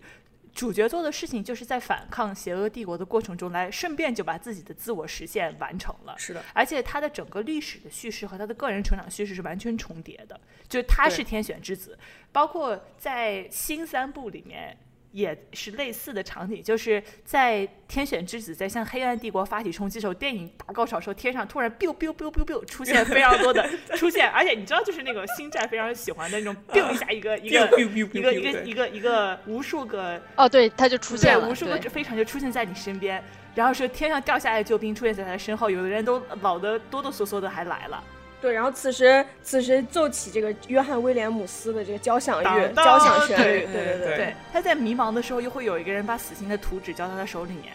[0.57, 6.17] 主角做的事情就是在反抗邪恶帝国的过程中，来顺便就把自己的自我实现完成了。
[6.17, 11.99] 是的，而且他的整个历史的叙事和他的个人成长叙事是完全重叠的，就他是天选之子，
[12.33, 14.77] 包括在新三部里面。
[15.17, 33.25] 也是类似的场景，就是在天选之子在向黑暗帝国发起冲击的时候，电影大高潮时候，天上突然 biu biu biu biu biu 出现非常多的 出现，而且你知道，就是那个星战非常喜欢的那种 biu 一下一个 一个一个一个一个一个无数个哦，对，他就出现了，无数个飞船就出现在你身边，
[33.55, 38.05] 然后是天上掉下来的救兵出现在他的身后，有的人都老的哆哆嗦嗦的还来了。
[38.41, 47.73] 对，然后此时此时奏起这个约翰威廉姆斯的这个交响乐交响旋律，对对对，他在迷茫的时候，又会有一个人把死刑的图纸交到他手里面。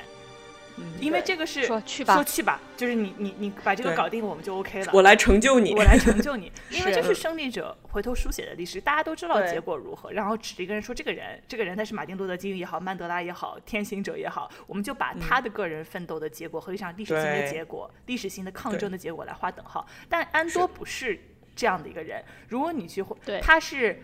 [1.00, 4.92] 因为这个是说去吧，说去吧，就是你你你把这个搞定，我们就 OK 了。
[4.94, 6.52] 我来成就你，我来成就你。
[6.70, 10.12] 因为这是胜利者回头书写的历史，大家都知道结果如何。
[10.12, 21.20] 然后指着一个人说：“这个人，这个人他是马丁路德金也好，曼德拉也好，天行者也好，我们就把他的个人奋斗的结果和一场历史性的结果、历史性的抗争的结果来划等号。”但安多不是
[21.56, 22.24] 这样的一个人。
[22.48, 23.04] 如果你去，
[23.42, 24.02] 他是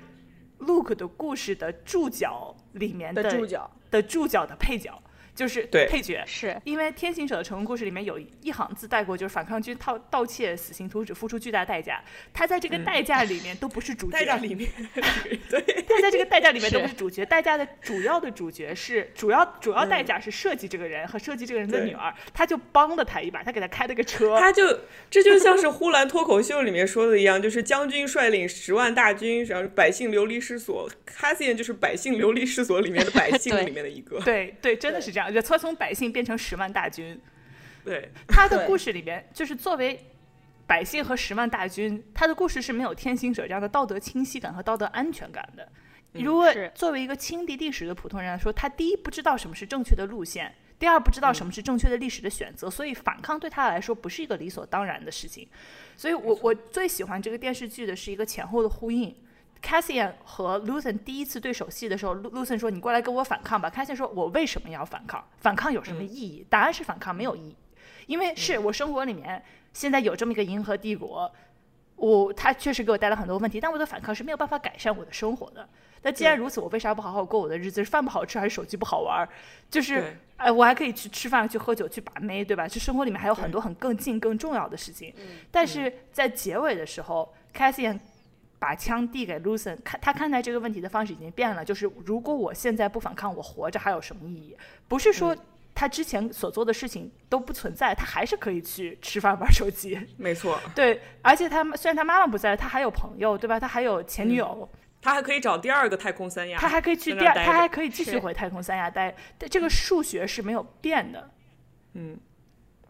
[0.60, 4.99] Luke 的故事的注脚里面的注脚的注脚的配角。
[5.38, 14.13] 就是配角，是因为《天行者》的成功故事里面有一行字带过，就是反抗军盗盗窃死刑图纸付出巨大代价，他在这个代价里面都不是主角。
[14.13, 14.67] 代价里面，
[15.47, 17.23] 对，他在这个代价里面都不是主角。
[17.23, 24.39] 代价的主要的主角是主要主要代价是设计这个人和设计这个人的女儿，他就帮了他一把，他给他开了个车。
[24.39, 24.80] 他就
[25.12, 30.89] 这就像是呼兰脱口秀里面说的一样，就是将军率领十万大军，然后百姓流离失所。
[31.06, 34.19] 卡西恩就是百姓流离失所里面的百姓 里面的一个。
[34.21, 35.26] 对对，真的是这样。
[35.31, 37.19] 就他从百姓变成十万大军，
[37.83, 40.05] 对他的故事里边，就是作为
[40.65, 45.67] 百姓和十万大军，他的故事是没有天行者这样的道德清晰感和道德安全感的。
[46.13, 55.47] 如果作为一个亲历历史的普通人来说，他第一不知道什么是正确的路线，第二不知道什么是正确的历史的选择，所以反抗对他来说不是一个理所当然的事情。
[55.95, 59.15] 所以我我最喜欢这个电视剧的是一个前后的呼应。
[59.67, 63.69] Cassian 和 Luthen 第一次对手戏的时候，Luthen 说：“你过来跟我反抗吧。
[63.69, 65.21] ”Cassian 说：“我为什么要反抗？
[65.41, 67.56] 反抗有什么意义？”答案是反抗没有意义，
[68.06, 71.30] 因为是我生活里面现在有这么一个银河帝国，
[71.97, 75.67] 我他确实给我带来很多问题，但我的反抗是没有办法改善我的生活的。
[76.01, 77.84] 那既然如此，我为啥不好好过我的日子？
[77.84, 79.27] 是饭不好吃还是手机不好玩？
[79.69, 82.65] 就是哎，我还可以去吃饭、去喝酒、去把妹，对吧？
[82.65, 85.13] 就生活里面还有很多很更近、更重要的事情。
[85.51, 87.99] 但是在结尾的时候，Cassian。
[88.60, 91.63] 把枪递给 Lucen，看他看待这个问题的方式已经变了。
[91.63, 94.58] 就是如果我现在不反抗，我活着还有什么意义？
[94.88, 95.36] 不是说
[95.76, 100.00] 他之前所做的事情都不存在，他还是可以去吃饭玩手机。
[100.17, 101.00] 没错，对。
[101.22, 103.60] 而且他虽然他妈妈不在，他还有朋友，对吧？
[103.60, 104.67] 他还有前女友，
[105.02, 109.15] 他还可以找第二个太空三亚，他还可以去第二，他还可以继续回太空三亚待。
[109.38, 111.30] 但这个数学是没有变的。
[111.93, 112.17] 嗯，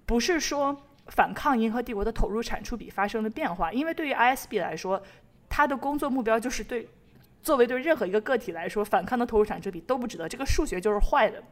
[0.06, 5.04] 不是说反抗银河帝国的投入产出比发生了变化，因为对于 ISB 来说。
[5.50, 6.88] 他的工作目标就是对
[7.42, 11.44] 作为对任何一个个体来说，反抗的投入产出比都不值得，这个数学就是坏的。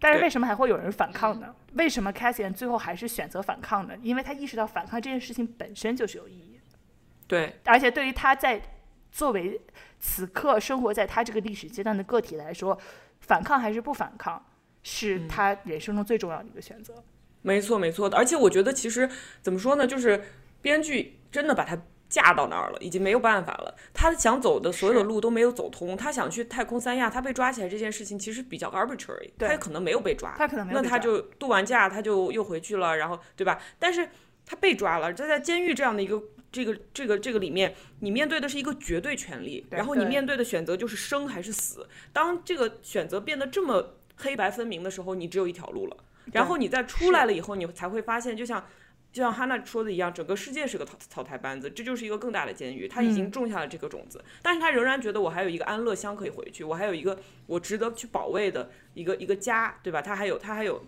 [0.00, 1.52] 但是为什么还会有人反抗呢？
[1.74, 3.94] 为什么 Cassian 最后还是选择反抗呢？
[4.00, 6.78] 因为他意识到反抗这件事情本身就是有意义的，
[7.26, 8.62] 对，而且对于他在
[9.10, 9.60] 作为
[9.98, 12.78] 此刻生活在他这个历史阶段的个体来说，
[13.20, 14.46] 反抗还是不反抗，
[14.84, 17.02] 是他人生中最重要的一个选择。
[17.42, 18.16] 没错没错的。
[18.16, 19.10] 而且我觉得其实
[19.42, 20.22] 怎么说呢，就是
[20.62, 21.76] 编剧真的把他
[22.08, 23.74] 架到那儿了，已经没有办法了。
[23.92, 25.96] 他想走的所有的路都没有走通。
[25.96, 33.60] 他想去太空三亚，他被抓起来这件事情其实比较 arbitrary，对他可能没有被抓，他可能没有那他就度完假他就又回去了，然后对吧？
[33.78, 34.08] 但是
[34.46, 36.22] 他被抓了，这在监狱这样的一个。
[36.50, 41.86] 这个这个这个里面，你面对的是一个绝对权利，然后你面对的选择就是生还是死。
[42.10, 45.96] 当这个选择变得这么黑白分明的时候，你只有一条路了。
[46.32, 48.64] 然后你再出来了以后，你才会发现，就像
[49.12, 52.86] 就像哈娜说的一样，整个世界是个草草台班子，这就是一个更大的监狱。
[52.86, 60.02] 他已经嗯种下了这个种子，但是他仍然觉得我还有一个安乐乡可以回去，我还有一个我值得去保卫的一个一个家，对吧？
[60.02, 60.84] 他还有他还有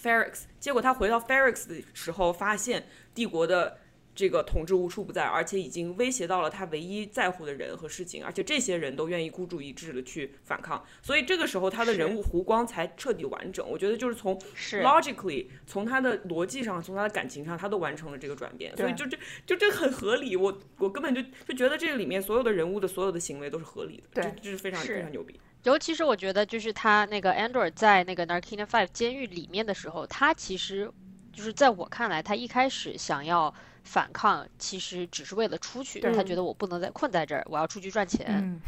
[0.00, 3.78] Ferrix，结果他回到 Ferrix 的时候，发现帝国的。
[4.14, 13.68] 这个统治无处不在，而且已经威胁到了他唯一在乎的人和事情，而且这些人都愿意孤注一掷的去反抗，所以这个时候他的人物弧光才彻底完整。
[13.68, 14.38] 我觉得就是从
[14.82, 20.36] logically 从他的逻辑上，从他的感情上，他都完成了这个转变，所以就这就这很合理。
[20.36, 25.38] 我我根本就就觉得这个里面所有的人物的所有的行为都是合理的，这这是非常非常牛逼。
[25.64, 30.92] 尤其是我觉得，就是他那个 Andor 在那个 Narkina Five 监狱里面的时候，他其实
[31.32, 33.52] 就是在我看来，他一开始想要
[33.84, 36.00] 反抗，其实只是为了出去。
[36.00, 38.26] 他觉得我不能再困在这儿，我要出去赚钱。
[38.28, 38.60] 嗯，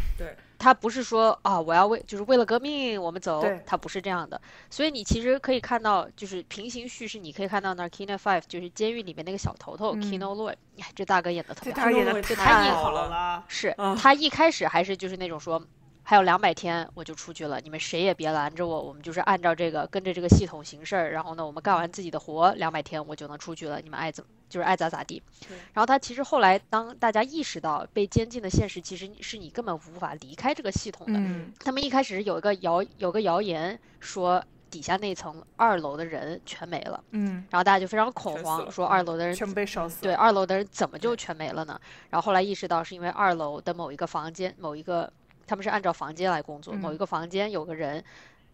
[0.59, 4.41] 他不是说啊，我要为就是为了革命我们走对，他不是这样的。
[4.71, 11.93] 所以你其实可以看到，就是平行叙事，你可以看到 Narkina Five 就是监狱里面那个小头头、嗯 Kino Loy，哎，这大哥演的特别好这他。
[11.93, 15.63] 演的太太好好了了，是啊他一开始还是就是那种说，
[16.03, 25.23] 还有两百天我就出去了，你们谁也别拦着我，我们就是按照这个跟着这个系统行事儿，然后呢，我们干完自己的活，两百天我就能出去了，你们爱怎么就是爱咋咋地。
[25.75, 41.81] 然后他其实后来当大家意识到被监禁的现实其实是你根本无法离开这个系统的，嗯，他们一开始有一个谣有个谣言说底下那层二楼的人全没了，嗯，然后大家就非常恐慌，说二楼的人全被烧死对，二楼的人怎么就全没了呢？
[42.11, 45.11] 然后后来意识到是因为二楼的某一个房间，某一个
[45.47, 48.03] 他们是按照房间来工作，某一嗯个房间有个人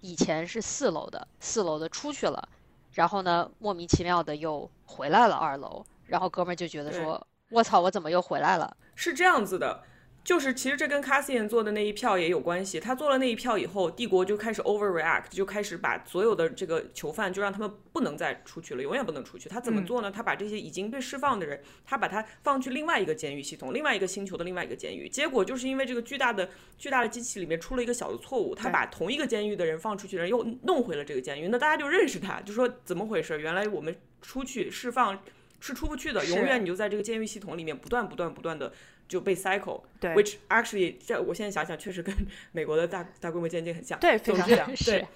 [0.02, 2.46] 以前是四楼的，四楼的出去了，
[2.92, 8.76] 然后呢莫名其妙的又回来了二楼，然后哥们儿就觉得说，我操，我怎么又回来了？
[8.94, 9.82] 是这样子的，
[10.24, 12.78] 就是其实这跟 Cassian 做的那一票也有关系。
[12.78, 19.48] 他做了那一票以后，帝国就开始 overreact，就开始把所有的这个囚犯就让他们不能再出去了，永远不能出去。
[19.48, 20.10] 他怎么嗯做呢？
[20.10, 25.08] 他把这些已经被释放的人，他把他放去另外一个监狱系统，另外一个星球的另外一个监狱。
[25.08, 26.48] 结果就是因为这个巨大的
[26.78, 31.48] 巨大的机器里面出了一个小的错误，他把同一个监狱的人放出去的人又弄回了这个监狱。
[31.48, 33.40] 那大家就认识他，就说怎么回事？
[33.40, 35.20] 原来我们出去释放。
[35.64, 38.72] 是出不去的，永远你就在这个监狱系统里面不断不断不断的
[39.08, 42.14] 就被 cycle，对 which actually 这我现在想想确实跟
[42.52, 43.98] 美国的大大规模监禁很像。
[43.98, 44.76] 对，非常像。
[44.76, 45.06] 是对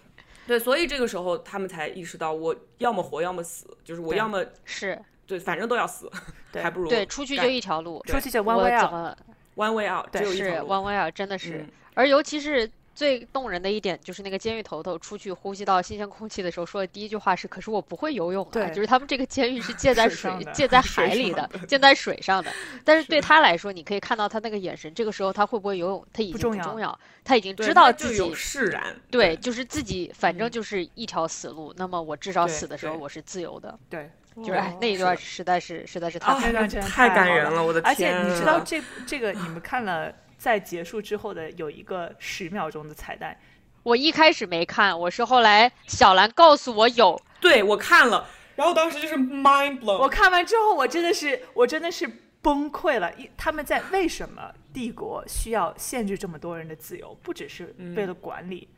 [0.46, 6.10] 对，所以这个时候他们才意识到，我要么活，要么死，就是我要么是对，反正都要死，
[6.52, 10.68] 对还不如对，出去就一条路，出去就 one way out，one way out，只对是有一条路。
[10.68, 11.58] one way out，真的是。
[11.58, 22.50] 嗯而尤其是最动人的一点，就是那个监狱头头出去呼吸到新鲜空气的时候说的第一句话是：“可是我不会游泳啊！”对就是他们这个监狱是建在水水、建在 海里上的、建在水上的。
[22.82, 28.96] 但是对他来说，你可以看到他那个眼神，这个时候他会不会游泳，他已经不重要重要，他已经知道自己释然。
[29.10, 31.74] 对，就是自己反正嗯就是一条死路。
[31.76, 33.78] 那么我至少死的时候我是自由的。
[33.90, 36.32] 对，就是哎，那一段实在是实在是太
[36.80, 38.26] 太感人了，我的而且天！
[38.26, 43.36] 你知道这这个你们看了在结束之后的有一个十秒钟的彩蛋，
[43.82, 49.98] 我一开始没看，我是后来小兰告诉我有，对我看了，然后当时就是 mind blown。
[49.98, 52.06] 我看完之后，我真的是，我真的是
[52.42, 53.12] 崩溃了。
[53.14, 57.16] 一他们在为什么帝国需要限制这么多人的自由？
[57.22, 58.68] 不只是为了管理，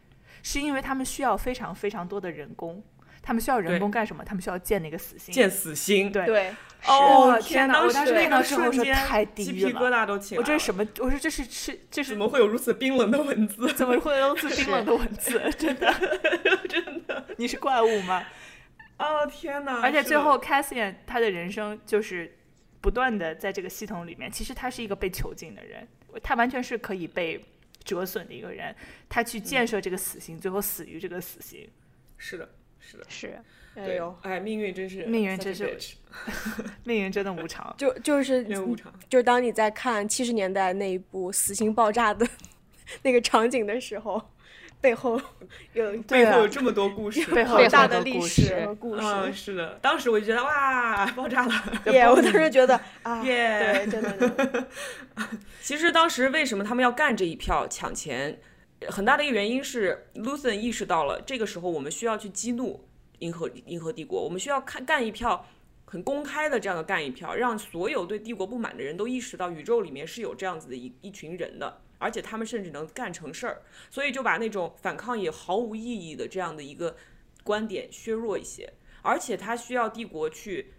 [0.43, 2.83] 是因为他们需要非常非常多的人工。
[3.23, 4.25] 他们需要人工干什么？
[4.25, 5.35] 他们需要建那个死心。
[5.35, 6.11] 建死心。
[6.11, 6.55] 对对，
[6.87, 7.83] 哦天哪哪！
[7.85, 10.43] 我当时那个看到之后瞬间说太鸡地狱了皮疙瘩都起来了。
[10.43, 10.87] 我这是什么？
[11.01, 13.73] 我说这是是这是怎么会有如此冰冷的文字？
[13.75, 15.39] 怎么会有如此冰冷的文 字？
[15.59, 15.95] 真的
[16.69, 17.25] 真的？
[17.37, 18.25] 你是怪物吗？
[18.99, 19.81] 哦天哪！
[19.81, 22.37] 而且最后 Cassian 他的人生就是
[22.81, 25.87] 不断的在这个系统里面，其实他是一个被囚禁的人，
[26.23, 27.45] 他完全是可以被
[27.85, 28.75] 折损的一个人。
[29.09, 31.69] 他去建设这个死刑，最后死于这个死刑。
[32.17, 32.49] 是的，
[32.81, 33.39] 是的，是
[33.75, 35.77] 对哎呦，，哎，命运真是命运真是
[36.85, 37.73] 命运真的无常。
[37.79, 38.93] 就就是命无常。
[39.09, 42.27] 就是当你在看七十年代那一部《死刑爆炸》的
[43.03, 44.21] 那个场景的时候，
[44.81, 45.21] 背后
[45.75, 49.53] 有背后有啊这么多故事，背后大的历故事史和故嗯，事。
[49.53, 51.83] 是的，当时我就觉得哇，爆炸了。
[51.93, 52.03] 耶！
[52.11, 54.67] 我当时觉得啊，耶真的，
[55.63, 58.41] 其实当时为什么他们要干这一票抢钱，
[58.89, 65.47] 很大的一个原因是 Luthen 意识到了这个时候我们需要去激怒银河银河帝国，我们需要看干一票
[65.85, 71.83] 很公开的这样的干一票，让所有对帝国不满的人都意识到宇宙里面是有这样子的一一群人的。
[72.01, 73.61] 而且他们甚至能干成事儿，
[73.91, 76.97] 所以就把那种反抗也毫无意义的这样的一个
[77.43, 78.73] 观点削弱一些，
[79.03, 80.75] 而且他需要帝国去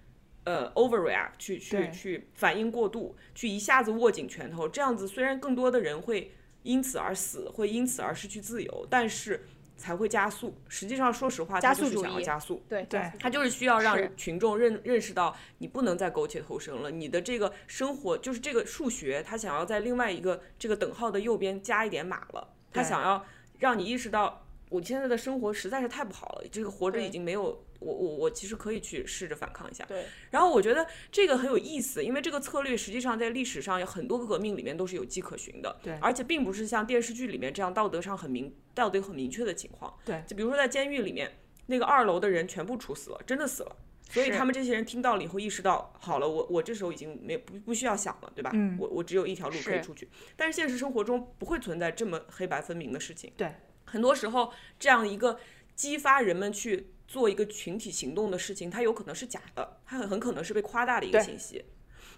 [0.46, 6.32] 呃 overreact 去去去反应过度，去一下子握紧拳头，这样子虽然更多的人会
[6.64, 9.48] 因此而死，会因此而失去自由，但是
[9.78, 10.54] 才会加速。
[10.68, 12.62] 实际上，说实话，加他就是想要加速。
[12.68, 16.92] 对对他就是需要让群众认认识到，你不能再苟且偷生了。
[16.92, 22.50] 你的这个生活就是这个数学，他想要在另外一个这个等号的右边加一点码了。
[22.74, 23.26] 他想要
[23.60, 29.84] 让你意识到，我现在的生活实在是太不好了，这个活着已经没有我我我其实可以去试着反抗一下。
[29.86, 41.32] 对，然后我觉得这个很有意思，因为这个策略实际上在历史上有很多个革命里面都是有迹可循的，对而且并不是像电视剧里面这样道德上很明、道德很明确的情况，对就比如说在监狱里面，
[41.68, 43.76] 那个二楼的人全部处死了，真的死了。
[44.12, 48.50] 所以他们这些人听到了以后，意识到好了，我我这时候已经没不不需要想了，对吧？
[48.56, 50.10] 嗯我我只有一条路可以出去。
[50.36, 53.32] 但是现实生活中不会存在这么黑白分明的事情。
[53.38, 53.54] 对，
[53.86, 55.40] 很多时候这样一个
[55.76, 61.66] 激发人们去做一个群体行动的事情，它有可能是假的，它很很可能是被夸大的一个信息。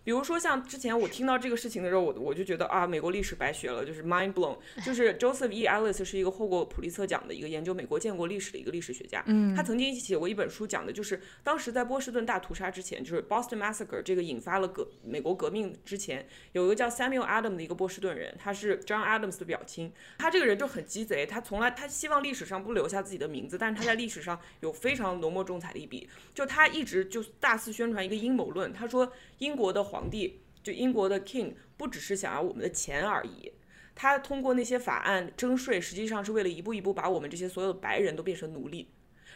[0.03, 4.57] 比如说像之前我听到这个事情的时候，我我就觉得啊，美国历史白学了，就是 mind blown。
[4.83, 5.67] 就是 Joseph E.
[5.67, 9.23] Ellis 是一个获过普利策奖的一个研究美国建国历史的一个历史学家。
[9.27, 19.91] 嗯，他曾经写过一本书，讲的就是当时在波士顿大屠杀之前，就是 Boston Massacre 这个引发了革美国革命之前，有一个叫 Samuel Adams 的一个波士顿人，他是 John Adams 的表亲。
[20.17, 26.09] 他这个人就很鸡贼，他从来他希望历史上不留下自己的名字，但是他在历史上有非常浓墨重彩的一笔。
[26.33, 30.41] 就他一直就大肆宣传一个阴谋论，他说英国的皇帝。
[30.63, 33.51] 就英国的 king 不只是想要我们的钱而已，
[33.95, 38.91] 他通过那些法案征税，实际上是为了一步一步把我们这些所有的白人都变成奴隶。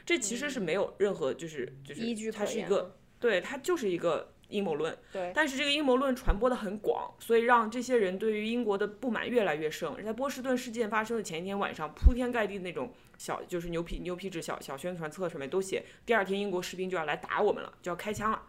[0.05, 4.95] 这其实是没有任何就是就是依据它是一个对它就是一个阴谋论。
[5.11, 9.99] 对，但是这个阴谋论传播的很广，所以让这些人对于英国的不满越来越盛。
[10.03, 18.43] 在波士顿事件发生的前一天晚上，铺天盖地的那种小就是牛皮牛皮纸小小宣传册上面都写，第二天英国士兵就要来打我们了，就要开枪了。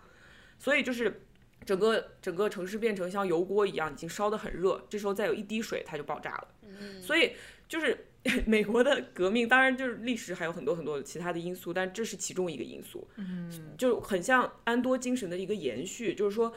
[0.59, 1.26] 所以就是
[1.65, 4.85] 整个整个城市变成像油锅一样，已经烧得很热。
[4.89, 6.49] 这时候再有一滴水，它就爆炸了。
[7.01, 7.33] 所以
[7.69, 8.07] 就是
[8.47, 13.09] 美国的革命，当然就是历史还有很多很多其他的因素，但这是其中一个因素。
[13.17, 16.53] 嗯，就很像安多精神的一个延续，就是说。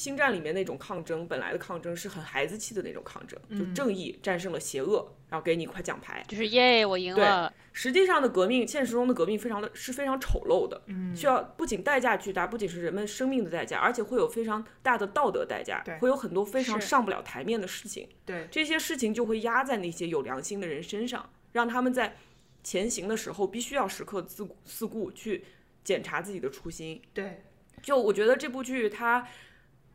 [0.00, 6.24] 星战里面那种抗争，本来的抗争是很孩子气的那种抗争，就正义战胜了邪恶，然后给你一块奖牌。
[6.26, 10.82] 就是耶，我赢对了，实际上的革命，现实中的革命非常的是非常丑陋的，
[11.14, 18.08] 需要不仅代价巨大，不仅是人们生命的代价，而且会有非常大的道德代价对，会有很多非常上不了台面的事情。
[18.24, 22.16] 对，这些事情就会压在那些有良心的人身上，让他们在
[22.64, 25.44] 前行的时候必须要时刻自顾自顾去
[25.84, 27.02] 检查自己的初心。
[27.12, 27.42] 对，
[27.82, 29.28] 就我觉得这部剧它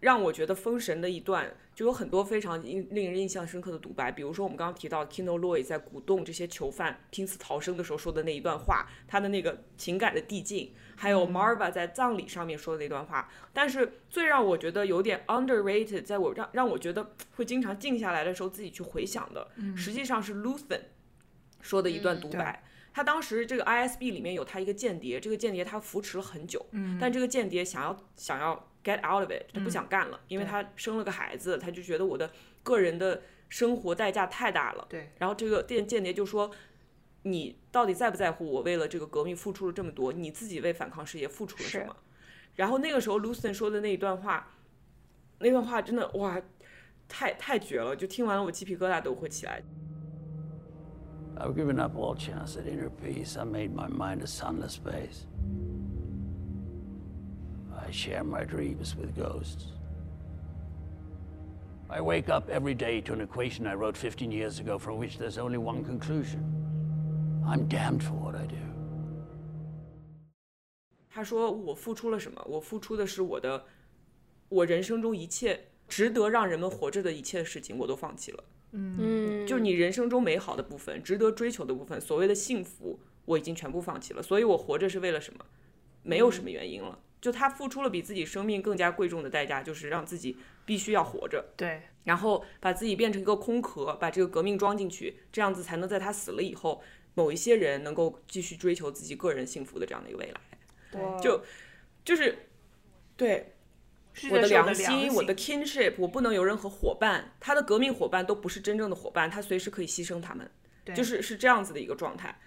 [0.01, 13.29] 让我觉得封神的一段，就有很多非常印令人印象深刻的独白，比如说我们刚刚提到 Kino Loy 在鼓动这些囚犯拼死逃生的时候说的那一段话，他的那个情感的递进，还有 Marva 在葬礼上面说的那段话。
[13.53, 20.81] 但是最让我觉得有点 underrated，在我让让我觉得会经常静下来的时候自己去回想的，实际上是 Luthen
[21.61, 22.63] 说的一段独白。
[22.93, 26.65] 他当时这个 ISB 里面有他一个间谍，这个间谍他扶持了很久，
[26.99, 32.31] 但这个间谍想要想要 get out of it，他不想干了，因为他生了个孩子，他就觉得我的
[32.63, 34.86] 个人的生活代价太大了。
[34.88, 36.51] 对，然后这个间间谍就说
[37.23, 40.13] ：“你到底在不在乎我为了这个革命付出了这么多？
[40.13, 41.95] 你自己为反抗事业付出了什么？”
[42.55, 44.53] 然后那个时候 Lucien 说的那一段话，
[45.39, 46.39] 那段话真的哇，
[47.07, 47.95] 太太绝了！
[47.95, 49.61] 就听完了我鸡皮疙瘩都会起来。
[51.38, 53.38] I've given up all chance at inner peace.
[53.38, 55.25] I made my mind a sunless space.
[57.86, 59.67] I share my dreams with ghosts.
[61.88, 65.19] I wake up every day to an equation I wrote 15 years ago from which
[65.19, 66.41] there's only one conclusion.
[67.45, 68.55] I'm damned for what I do.
[71.09, 72.43] 他说：“我付出了什么？
[72.49, 73.63] 我付出的是我的，
[74.49, 78.43] 我人生中一切值得让人们活着的一切事情，我都放弃了。
[78.71, 84.23] 嗯，就你人生中美好的部分，值得追求的部分，所谓的幸福，我已经全部放弃了。
[84.23, 85.45] 所以我活着是为了什么？
[86.01, 86.99] 没有什么原因了。
[87.22, 96.84] 就他付出了比自己生命更加贵重的代价，就是让自己必须要活着，对，然后把自己变成一个空壳，把这个革命装进去，这样子才能在他死了以后，
[97.16, 100.41] 某一些人能够继续追求自己个人幸福的这样的一个未来。
[100.91, 101.43] 对就
[102.03, 102.47] 就是
[103.18, 103.55] 对
[104.13, 110.49] 是我的良良心，我的 kinship，我不能有任何伙伴，他的革命伙伴都不是真正的伙伴，他随时可以牺牲他们，
[110.84, 112.39] 对就是是这样子的一个状态。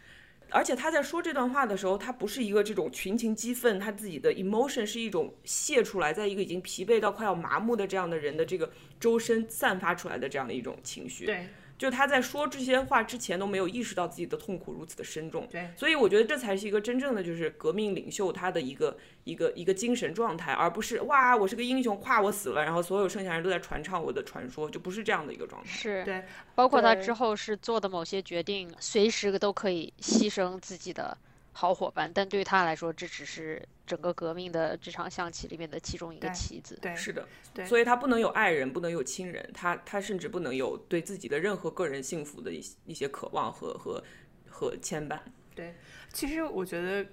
[0.51, 11.27] 而且他在说这段话的时候，他不是一个这种群情激愤，他自己的 emotion 是一种泄出来，在一个已经疲惫到快要麻木的这样的人的这个周身散发出来的这样的一种情绪。
[11.27, 11.47] 对
[11.79, 15.71] 就他在说这些话之前都没有意识到自己的痛苦如此的深重，对。
[15.77, 25.71] 所以我觉得这才是一个真正的就是革命领袖他的一个一个一个精神状态，而不是哇我是个英雄，夸我死了，然后所有剩下人都在传唱我的传说，就不是这样的一个状态。
[25.71, 26.25] 是，对。
[26.57, 31.17] 包括他之后是做的某些决定，随时都可以牺牲自己的
[31.61, 36.79] 好伙伴，但对于他来说，这只是整个革命的这场象棋里面的其中一个棋子。
[36.81, 44.01] 对是的，对所以他不能有爱人，不能有亲人，他他甚至不能有对自己的任何个人幸福的一些一些渴望和和
[44.49, 45.19] 和牵绊。
[45.53, 45.75] 对，
[46.13, 47.05] 其实我觉得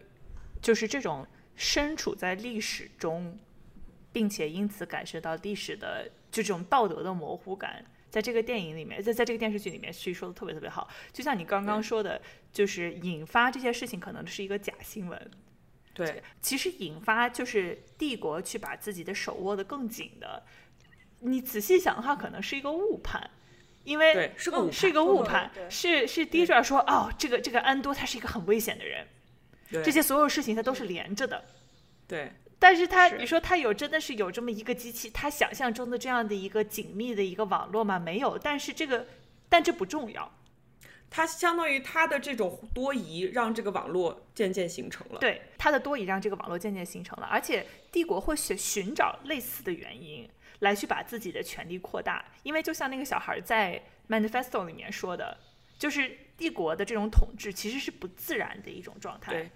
[0.62, 1.26] 就是这种
[1.56, 3.40] 身处在历史中，
[4.14, 7.84] 并且因此感受到历史的就这种道德的模糊感，
[8.16, 10.88] 在这个电影里面，在在这个电视剧里面，其实说的特别特别好。
[11.12, 15.32] 就像你刚刚说的，就是引发这些事情可能是一个假新闻，
[15.94, 20.42] 对，其实引发就是帝国去把自己的手握得更紧的。
[21.20, 23.30] 你仔细想的话，可能是一个误判，
[23.84, 25.10] 因为是个误是一个判。
[25.10, 29.06] 嗯误判，是是第一段说哦，这个这个安多他是一个很危险的人，
[29.84, 31.44] 这些所有事情他都是连着的。
[32.08, 38.00] 对但是他，你说他有真的是有这么一个机器，他想象中的这样的一个紧密的一个网络吗？
[38.00, 38.38] 没有。
[38.38, 39.06] 但是这个，
[39.50, 40.32] 但这不重要。
[41.08, 45.20] 它相当于它的这种多疑，让这个网络渐渐形成了。
[45.20, 50.28] 对它的多疑让这个网络渐渐形成了，而且帝国会寻寻找类似的原因
[50.60, 55.38] 来去把自己的权力扩大，因为就像那个小孩在 manifesto 里面说的，
[55.78, 59.32] 就是帝国的这种统治其实是不自然的一种状态。
[59.32, 59.52] 对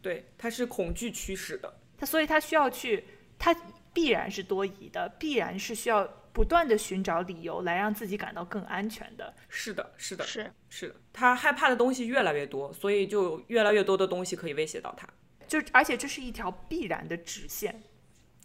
[0.00, 1.72] 对，它是恐惧驱使的。
[1.98, 3.04] 他所以他需要去，
[3.38, 3.54] 他
[3.92, 9.34] 必然是多疑的，必然是需要不断的寻找理由来让自己感到更安全的。
[9.48, 15.08] 是的，是的，是是的，他害怕的东西越来越多，所以就越来越多的东西可以威胁到他。
[15.48, 17.82] 就而且这是一条必然的直线。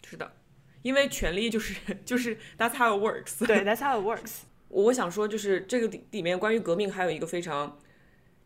[0.08, 0.32] 是的，
[0.82, 1.76] 因为权力就是
[2.06, 3.46] 就是 that's how it works。
[3.46, 4.42] 对，That's how it works。
[4.70, 7.78] 我想说，就是这个里里面关于革命还有一个非常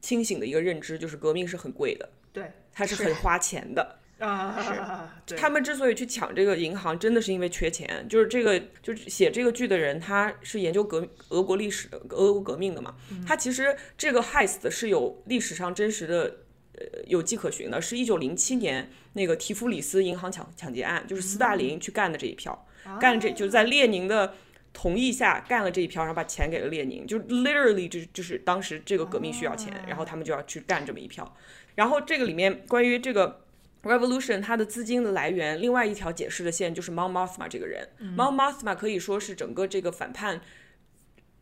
[0.01, 3.99] 清醒的一个认知，就是革命是很贵的，对它是很花钱的。
[4.19, 8.05] 啊，是他们之所以去抢这个银行，真的是因为缺钱。
[8.07, 12.95] 就是这个，就是写这个剧的人，他是研究革俄国历史的，俄国革命的嘛。
[13.27, 16.37] 他其实这个 heist 是有历史上真实的，
[16.73, 22.67] 呃，有迹可循的，是一九零七年那个提夫里斯银行抢抢劫案，就是斯大林去干的这一票，
[22.99, 24.33] 干这就在列宁的。
[24.77, 31.33] 同意下干了这一票，然后把钱给了列宁，就 literally 就就是当时这个革命需要钱，然后他们就要去干这么一票。
[31.75, 33.44] 然后这个里面关于这个
[33.85, 37.87] revolution 它的资金的来源，另外一条解释的线就是 Mount Mothma 这个人。
[37.99, 40.41] Mount Mothma 可以说是整个这个反叛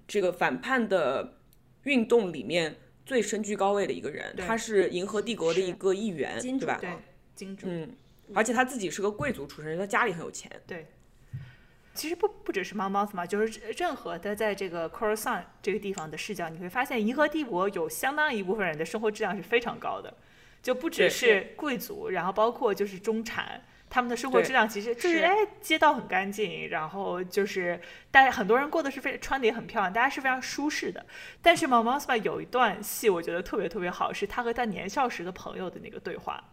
[0.07, 1.37] 这个反叛的
[1.83, 2.75] 运动里面
[3.05, 6.77] 最身居高位的一个人，他是银河帝国的一个议员，金对吧？
[6.79, 6.89] 对，
[7.35, 7.95] 金主，嗯，
[8.33, 10.51] 而且他自己是个贵族出身，他家里很有钱。
[10.67, 10.87] 对。
[11.95, 20.11] 其实不不只是 Mount Mothma，就是任何的在这个 Coruscant 这个地方的视角，你会发现银河帝国有相当一部分人的生活质量是非常高的，
[20.63, 25.23] 就不只是贵族，然后包括就是中产，他们的生活质量其实就是是。
[25.25, 31.05] 哎，街道很干净，然后就是大家很多人过的是非穿的也很漂亮，大家是非常舒适的。
[31.41, 36.43] 但是 Mothma 有一段戏我觉得特别特别好，是他和他年少时的朋友的那个对话，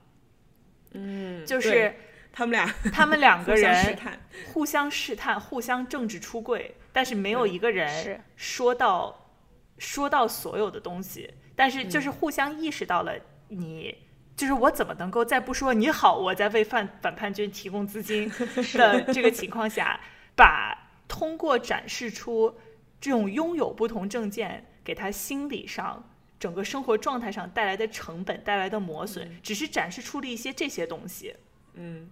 [0.93, 1.95] 嗯，就是
[2.33, 4.21] 他们俩他们两个互相试人探，
[4.53, 9.33] 互相试探，互相政治出柜，但是没有一个人是说到
[9.79, 13.17] 说到所有的东西，但是嗯就是互相意识到了
[13.51, 13.95] 你。
[14.37, 18.27] 就是我怎么能够在不说你好，我在为反反叛军提供资金
[18.73, 20.01] 的这个情况下，
[20.35, 20.75] 把
[21.07, 22.57] 通过展示出
[22.99, 31.37] 这种拥有不同证件给他心理上、整个生活状态上带来的成本、带来的磨损，只是展示出了一些这些东西，
[31.75, 32.09] 嗯，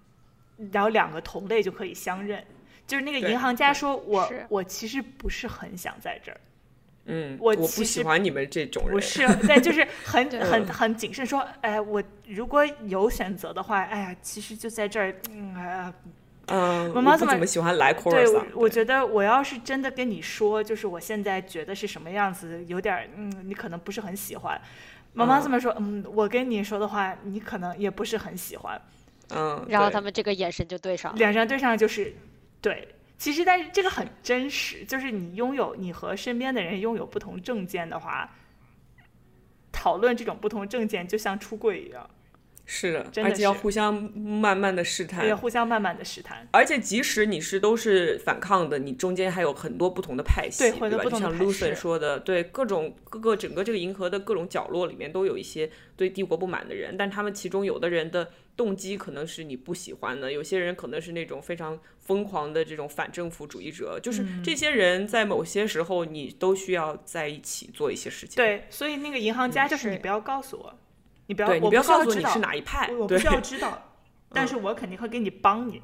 [0.70, 2.44] 然后两个同类就可以相认。
[2.86, 6.40] 就是那个银行家说：“我我其实不是很想在这儿，
[7.10, 15.94] 嗯，我我不其实喜欢你们这种人，不是对，就是很 很很谨慎说，哎，我如果有选择的话，哎呀，其实就在这儿，嗯，哎呀，
[16.48, 24.60] 嗯，我我妈怎么怎么喜欢来 c o r 对我我觉得我要是真的跟你说，就是我现在觉得是什么样子，有点，嗯，你可能不是很喜欢。
[25.14, 28.80] 妈妈嗯这么说，嗯，我跟你说的话，你可能也不是很喜欢。
[29.30, 31.18] 嗯，然后他们这个眼神就对上了。
[31.18, 32.14] 两张对上就是
[32.60, 32.86] 对。
[33.18, 38.30] 其实，但是这个很真实，就是你拥有你和身边的人拥有不同证件的话，
[39.72, 42.08] 讨论这种不同证件就像出柜一样，
[42.70, 46.46] 是的，真的而且要互相慢慢的试探对，互相慢慢的试探。
[46.52, 68.36] 而且即使你是都是反抗的，你中间还有很多不同的派系，对就像派 Lucen 系说的，对各种各个整个这个银河的各种角落里面都有一些对帝国不满的人，但他们其中有的人的动机可能是你不喜欢的，有些人可能是那种非常疯狂的这种反政府主义者，就是嗯这些人在某些时候你都需要在一起做一些事情。
[68.36, 70.78] 对，所以那个银行家就是你不要告诉我，
[71.28, 73.92] 你不要，对，你不要告诉我你是哪一派，我我不需要知道，
[74.34, 75.80] 但是我肯定会给你帮你。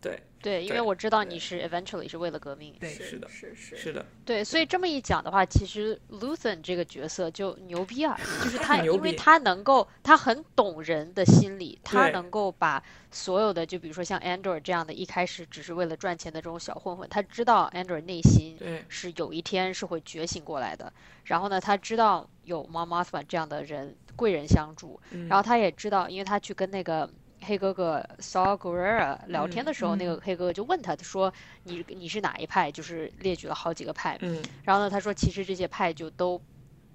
[0.00, 2.74] 对对，因为我知道你是 eventually 是为了革命。
[2.80, 18.58] 对，是的，是是是的，对，所以这么一讲的话，其实 Luthen 这个角色就牛逼啊， 就是他，很牛逼因为他能够，他很懂人的心理，他能够把所有的，就比如说像 Andor 这样的，一开始只是为了赚钱的这种小混混，他知道 Andor 内心
[18.88, 20.92] 是有一天是会觉醒过来的。
[21.26, 27.08] 然后呢，他知道有 Mon Mothma 这样的人贵人相助，嗯然后他也知道，因为他去跟那个
[27.40, 31.32] 黑哥哥 Saw Gerrera 聊天的时候，那个黑哥哥就问他，他说
[31.64, 32.70] 你你是哪一派？
[32.70, 34.16] 就是列举了好几个派。
[34.20, 36.40] 嗯，然后呢，他说其实这些派就都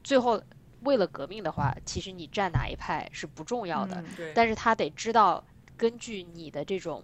[0.03, 0.41] 最后
[0.81, 4.01] 为了革命的话，其实你站哪一派是不重要的，
[4.33, 5.43] 但是他得知道
[5.75, 7.03] 根据你的这种。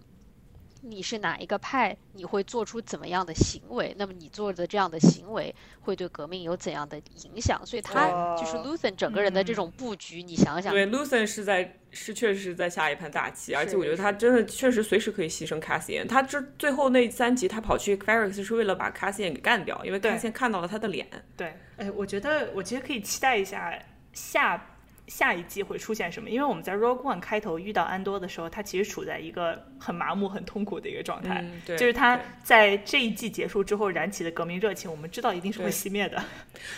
[0.85, 1.95] 你是哪一个派？
[2.11, 3.95] 你会做出怎么样的行为？
[3.97, 7.65] 那么你做的这样的行为会对革命有怎样的影响？
[7.65, 16.07] 所以他就是哦 Luthen 整个人的这嗯种布局，你想想，对，Lucen 是在是确实是在下一盘大棋，而且我觉得他真的确实随时可以牺牲 Cassian。
[16.07, 21.07] 他这最后那三集他跑去 Ferrex 是为了把 Cassian 给干掉，因为对 Cassian 看到了他的脸。
[21.37, 23.73] 对，哎，我觉得我其实可以期待一下
[24.11, 24.72] 下
[25.07, 31.41] 下一季会出现什么，因为我们在 Rogue One 开头遇到安多的时候，他其实处在一个很麻木、很痛苦的一个状态。
[31.43, 36.23] 嗯，对，就是他在这一季结束之后燃起的革命热情，我们知道一定是会熄灭的。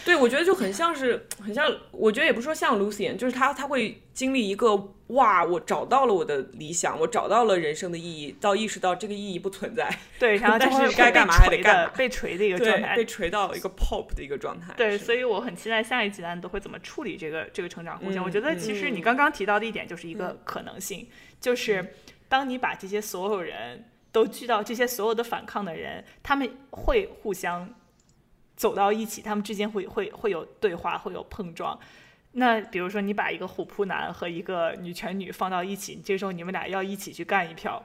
[0.04, 9.88] 对，我觉得就很像是，很像，我觉得也不是说像 Lucian，就是他他会经历一个哇，我找到了我的理想，我找到了人生的意义，到意识到这个意义不存在，
[10.18, 13.06] 对，然后但就是该干嘛还得干嘛被锤的一个状，态被。
[13.06, 14.74] 锤到一个 pop 的一个状态。
[14.76, 18.22] 对，所以我很期待下一集的安都会怎么处理这个这个成长弧线。
[18.22, 21.08] 我嗯觉得其实你刚刚提到的一点就是一个可能性，
[21.40, 21.94] 就是
[22.28, 27.74] 当你把这些所有人都聚到这些所有的反抗的人，他们会互相
[28.56, 31.80] 走到一起，他们之间会会会有对话，会有碰撞。
[32.38, 37.82] 那比如说，你把一个虎扑男和一个女权女放到一起，这时候你们俩要一起去干一票，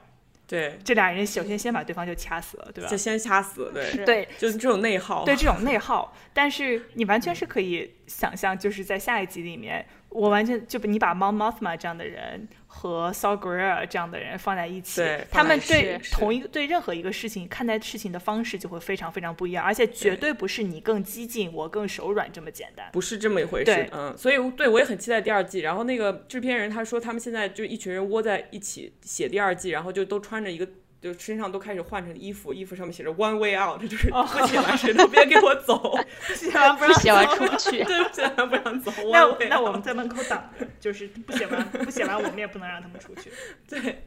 [0.47, 2.97] 对，这俩人首先先把对方就掐死了，对吧就？
[2.97, 5.25] 先掐死，对，对，就是这种内耗。
[5.25, 22.89] 对这种 内耗，但是你完全是可以想象，就是在下一集里面，我完全就你把 Mon Mothma 这样的人和 Saw Gerrera 这样的人放在一起，他们对同一个对任何一个事情看待事情的方式就会非常非常不一样，而且绝对不是你更激进，我更手软这么简单。
[22.93, 25.59] 不是这么一回事，嗯，所以对我也很期待第二季。
[25.59, 30.67] 然后那个制片人他说，他们现在就一群人窝在一起写第二季，然后就都穿着一个，
[31.01, 35.99] 就身上都开始换成衣服，衣服上面写着 “One Way Out”，就是不写完谁都别给我走，
[36.35, 37.85] 写完不不让写完走出不去。
[37.85, 38.93] 对，不写完不让走。
[39.11, 43.33] 那那我们在门口等着，就是不写完不写完，我们也不能让他们出去。
[43.69, 44.05] 对，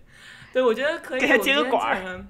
[0.54, 1.20] 对，我觉得可以。
[1.20, 2.26] 给他接个管儿。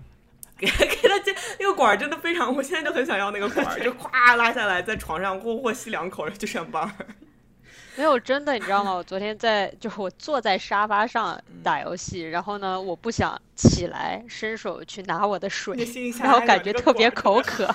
[0.55, 6.91] 给给他接那个管儿真的非常，我现在就很想要那个管儿，就咵拉下来，在床上霍霍吸两口就上班儿。
[7.95, 8.91] 没有真的，你知道吗？
[8.93, 15.77] 我昨天在就是我坐在沙发上嗯打游戏，然后呢，我不想起来伸手去拿我的水
[16.19, 17.73] 然后感觉特别口渴，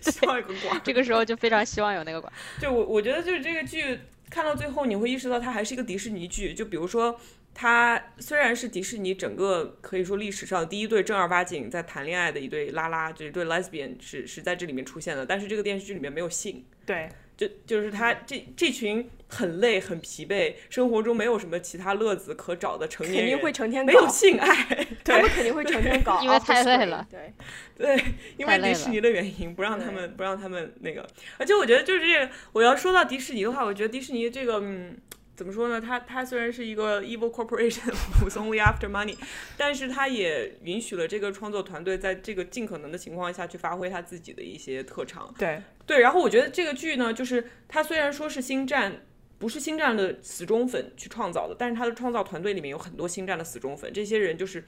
[0.00, 0.80] 需要一个管儿。
[0.84, 2.32] 这个时候就非常希望有那个管。
[2.60, 6.52] 就我我觉得就是这个剧看到最后，你会意识到它还是一个迪士尼剧。
[6.52, 7.18] 就比如说，
[7.54, 16.64] 它虽然是迪士尼整个可以说历史上第一对正儿八经在谈恋爱的一对拉拉，这一对 lesbian 是是在这里面出现的，但是这个电视剧里面没有性。
[16.84, 17.08] 对，
[17.48, 24.54] 就就是他这这群很累很疲惫，生活中没有什么其他乐子可找的成年人，肯定会成天没有，性爱
[25.04, 27.32] 他们肯定会成天搞，因为太累了对，
[27.76, 28.04] 对，
[28.36, 31.06] 因为迪士尼的原因，不让他们不让他们那个。
[31.38, 34.96] 而且我觉得就是这个，我要说到迪士尼的话，我觉得迪士尼这个嗯。
[35.34, 35.80] 怎么说呢？
[35.80, 39.16] 它它虽然是一个 evil corporation who's only after money，
[39.56, 45.34] 但是它也允许了这个创作团队在这个尽可能的情况下去发挥他自己的一些特长。
[45.38, 49.06] 对，对，然后我觉得这个剧呢，就是它虽然说是星战，
[49.38, 54.62] 不是星战的死忠粉去创造的，但是他的创造团队里面有很多星战的死忠粉，这些人就是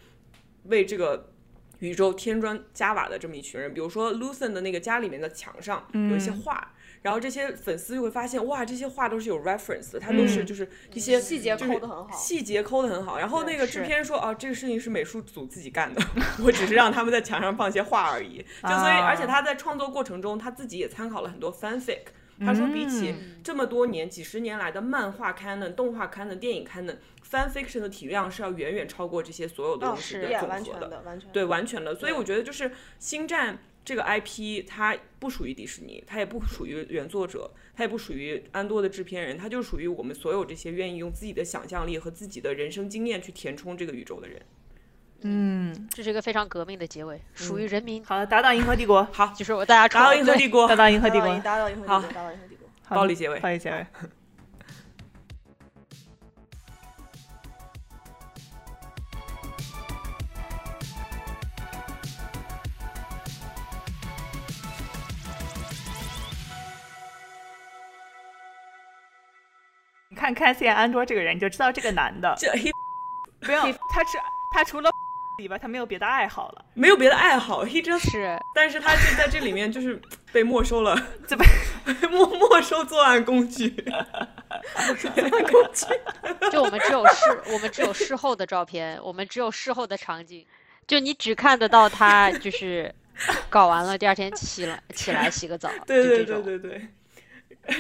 [0.65, 1.31] 为这个
[1.81, 3.75] 宇宙添砖加瓦的这么一群人。
[3.75, 6.74] 比如说 Lucen 的那个家里面的墙上有一些画。
[7.05, 13.18] 然后这些粉丝就会发现，哇，这些画都是有 reference 的，它都是就是一些细节抠的很好细节抠的很好。
[13.18, 16.00] 然后那个制片说，啊，这个事情是美术组自己干的，
[16.42, 18.38] 我只是让他们在墙上放些画而已。
[18.62, 22.05] 就所以，啊而且他在创作过程中，他自己也参考了很多 fanfic。
[22.40, 26.96] 他说，比起嗯这么多年、几十年来的漫画 canon、动画 canon、电影 canon、
[27.30, 31.94] fan fiction 的体量是要远远超过这些所有东西的总和也完全的完全对，完全的。
[31.94, 33.55] 所以我觉得就是《星战》
[33.85, 44.41] 这个 IP，它不属于迪士尼，它也不属于原作者，它也不属于安多的制片人，它就属于我们所有这些愿意用自己的想象力和自己的人生经验去填充这个宇宙的人。
[45.20, 52.68] 嗯，这是一个非常革命的结尾，属于人民，好了，打倒银河帝国，好，就是我大家打倒银河帝国打，倒银河帝国打倒，银河帝好国，打倒银河帝国。
[52.87, 53.87] 好暴力结尾暴力结尾。
[70.25, 72.70] 看看谢安卓这个人，你就知道这个男的这黑
[73.41, 73.61] 不要
[73.91, 74.18] 他是
[74.55, 74.91] 他除了
[75.39, 76.64] 以外，他没有别的爱好了。
[76.72, 80.01] 没有别的爱好，he just，是但是他就在这里面就是
[80.33, 80.97] 被没收了，
[81.29, 81.45] 就被
[81.85, 83.68] 没没收作案工具。
[84.87, 84.97] 工
[85.75, 85.87] 具
[86.51, 90.47] 就我们只有事，我们只有事后的照片，我们只有事后的场景，
[90.87, 92.95] 就你只看得到他就是
[93.51, 96.89] 搞完了，第二天起了起来洗个澡， 对对对对对。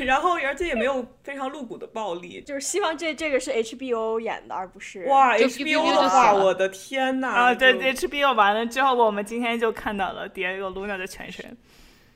[0.06, 2.40] 然后，而且也没有非常露骨的暴力。
[2.40, 7.28] 就是希望这这个是 HBO 演的，而不是哇，HBO 的话，我的天呐！
[7.28, 11.56] 啊，对就，HBO 完了之后，我们今天就看到了 Diego Luna 的全身。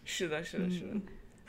[0.05, 1.03] 是的，是的，是嗯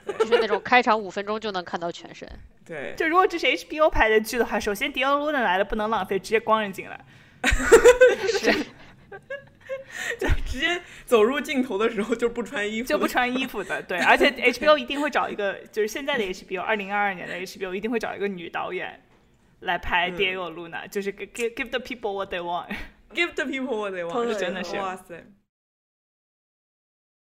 [0.06, 2.28] 的，就是那种开场五分钟就能看到全身。
[2.66, 7.00] 对，就如果这是 HBO 拍的剧的话，首先 Diego Luna 来了不能浪费，直接光着进来。
[8.28, 8.54] 是，
[10.46, 19.02] 直接走入镜头的时候就不穿衣服，就不穿衣服的，对，而且 HBO 一定会找一个，就是现在的 HBO，二零二二年的 HBO 一定会找一个女导演
[19.62, 22.68] 来拍嗯 Diego Luna，、就是 give give the people what they want。
[23.14, 25.26] give the people what they want，对真的是哇塞。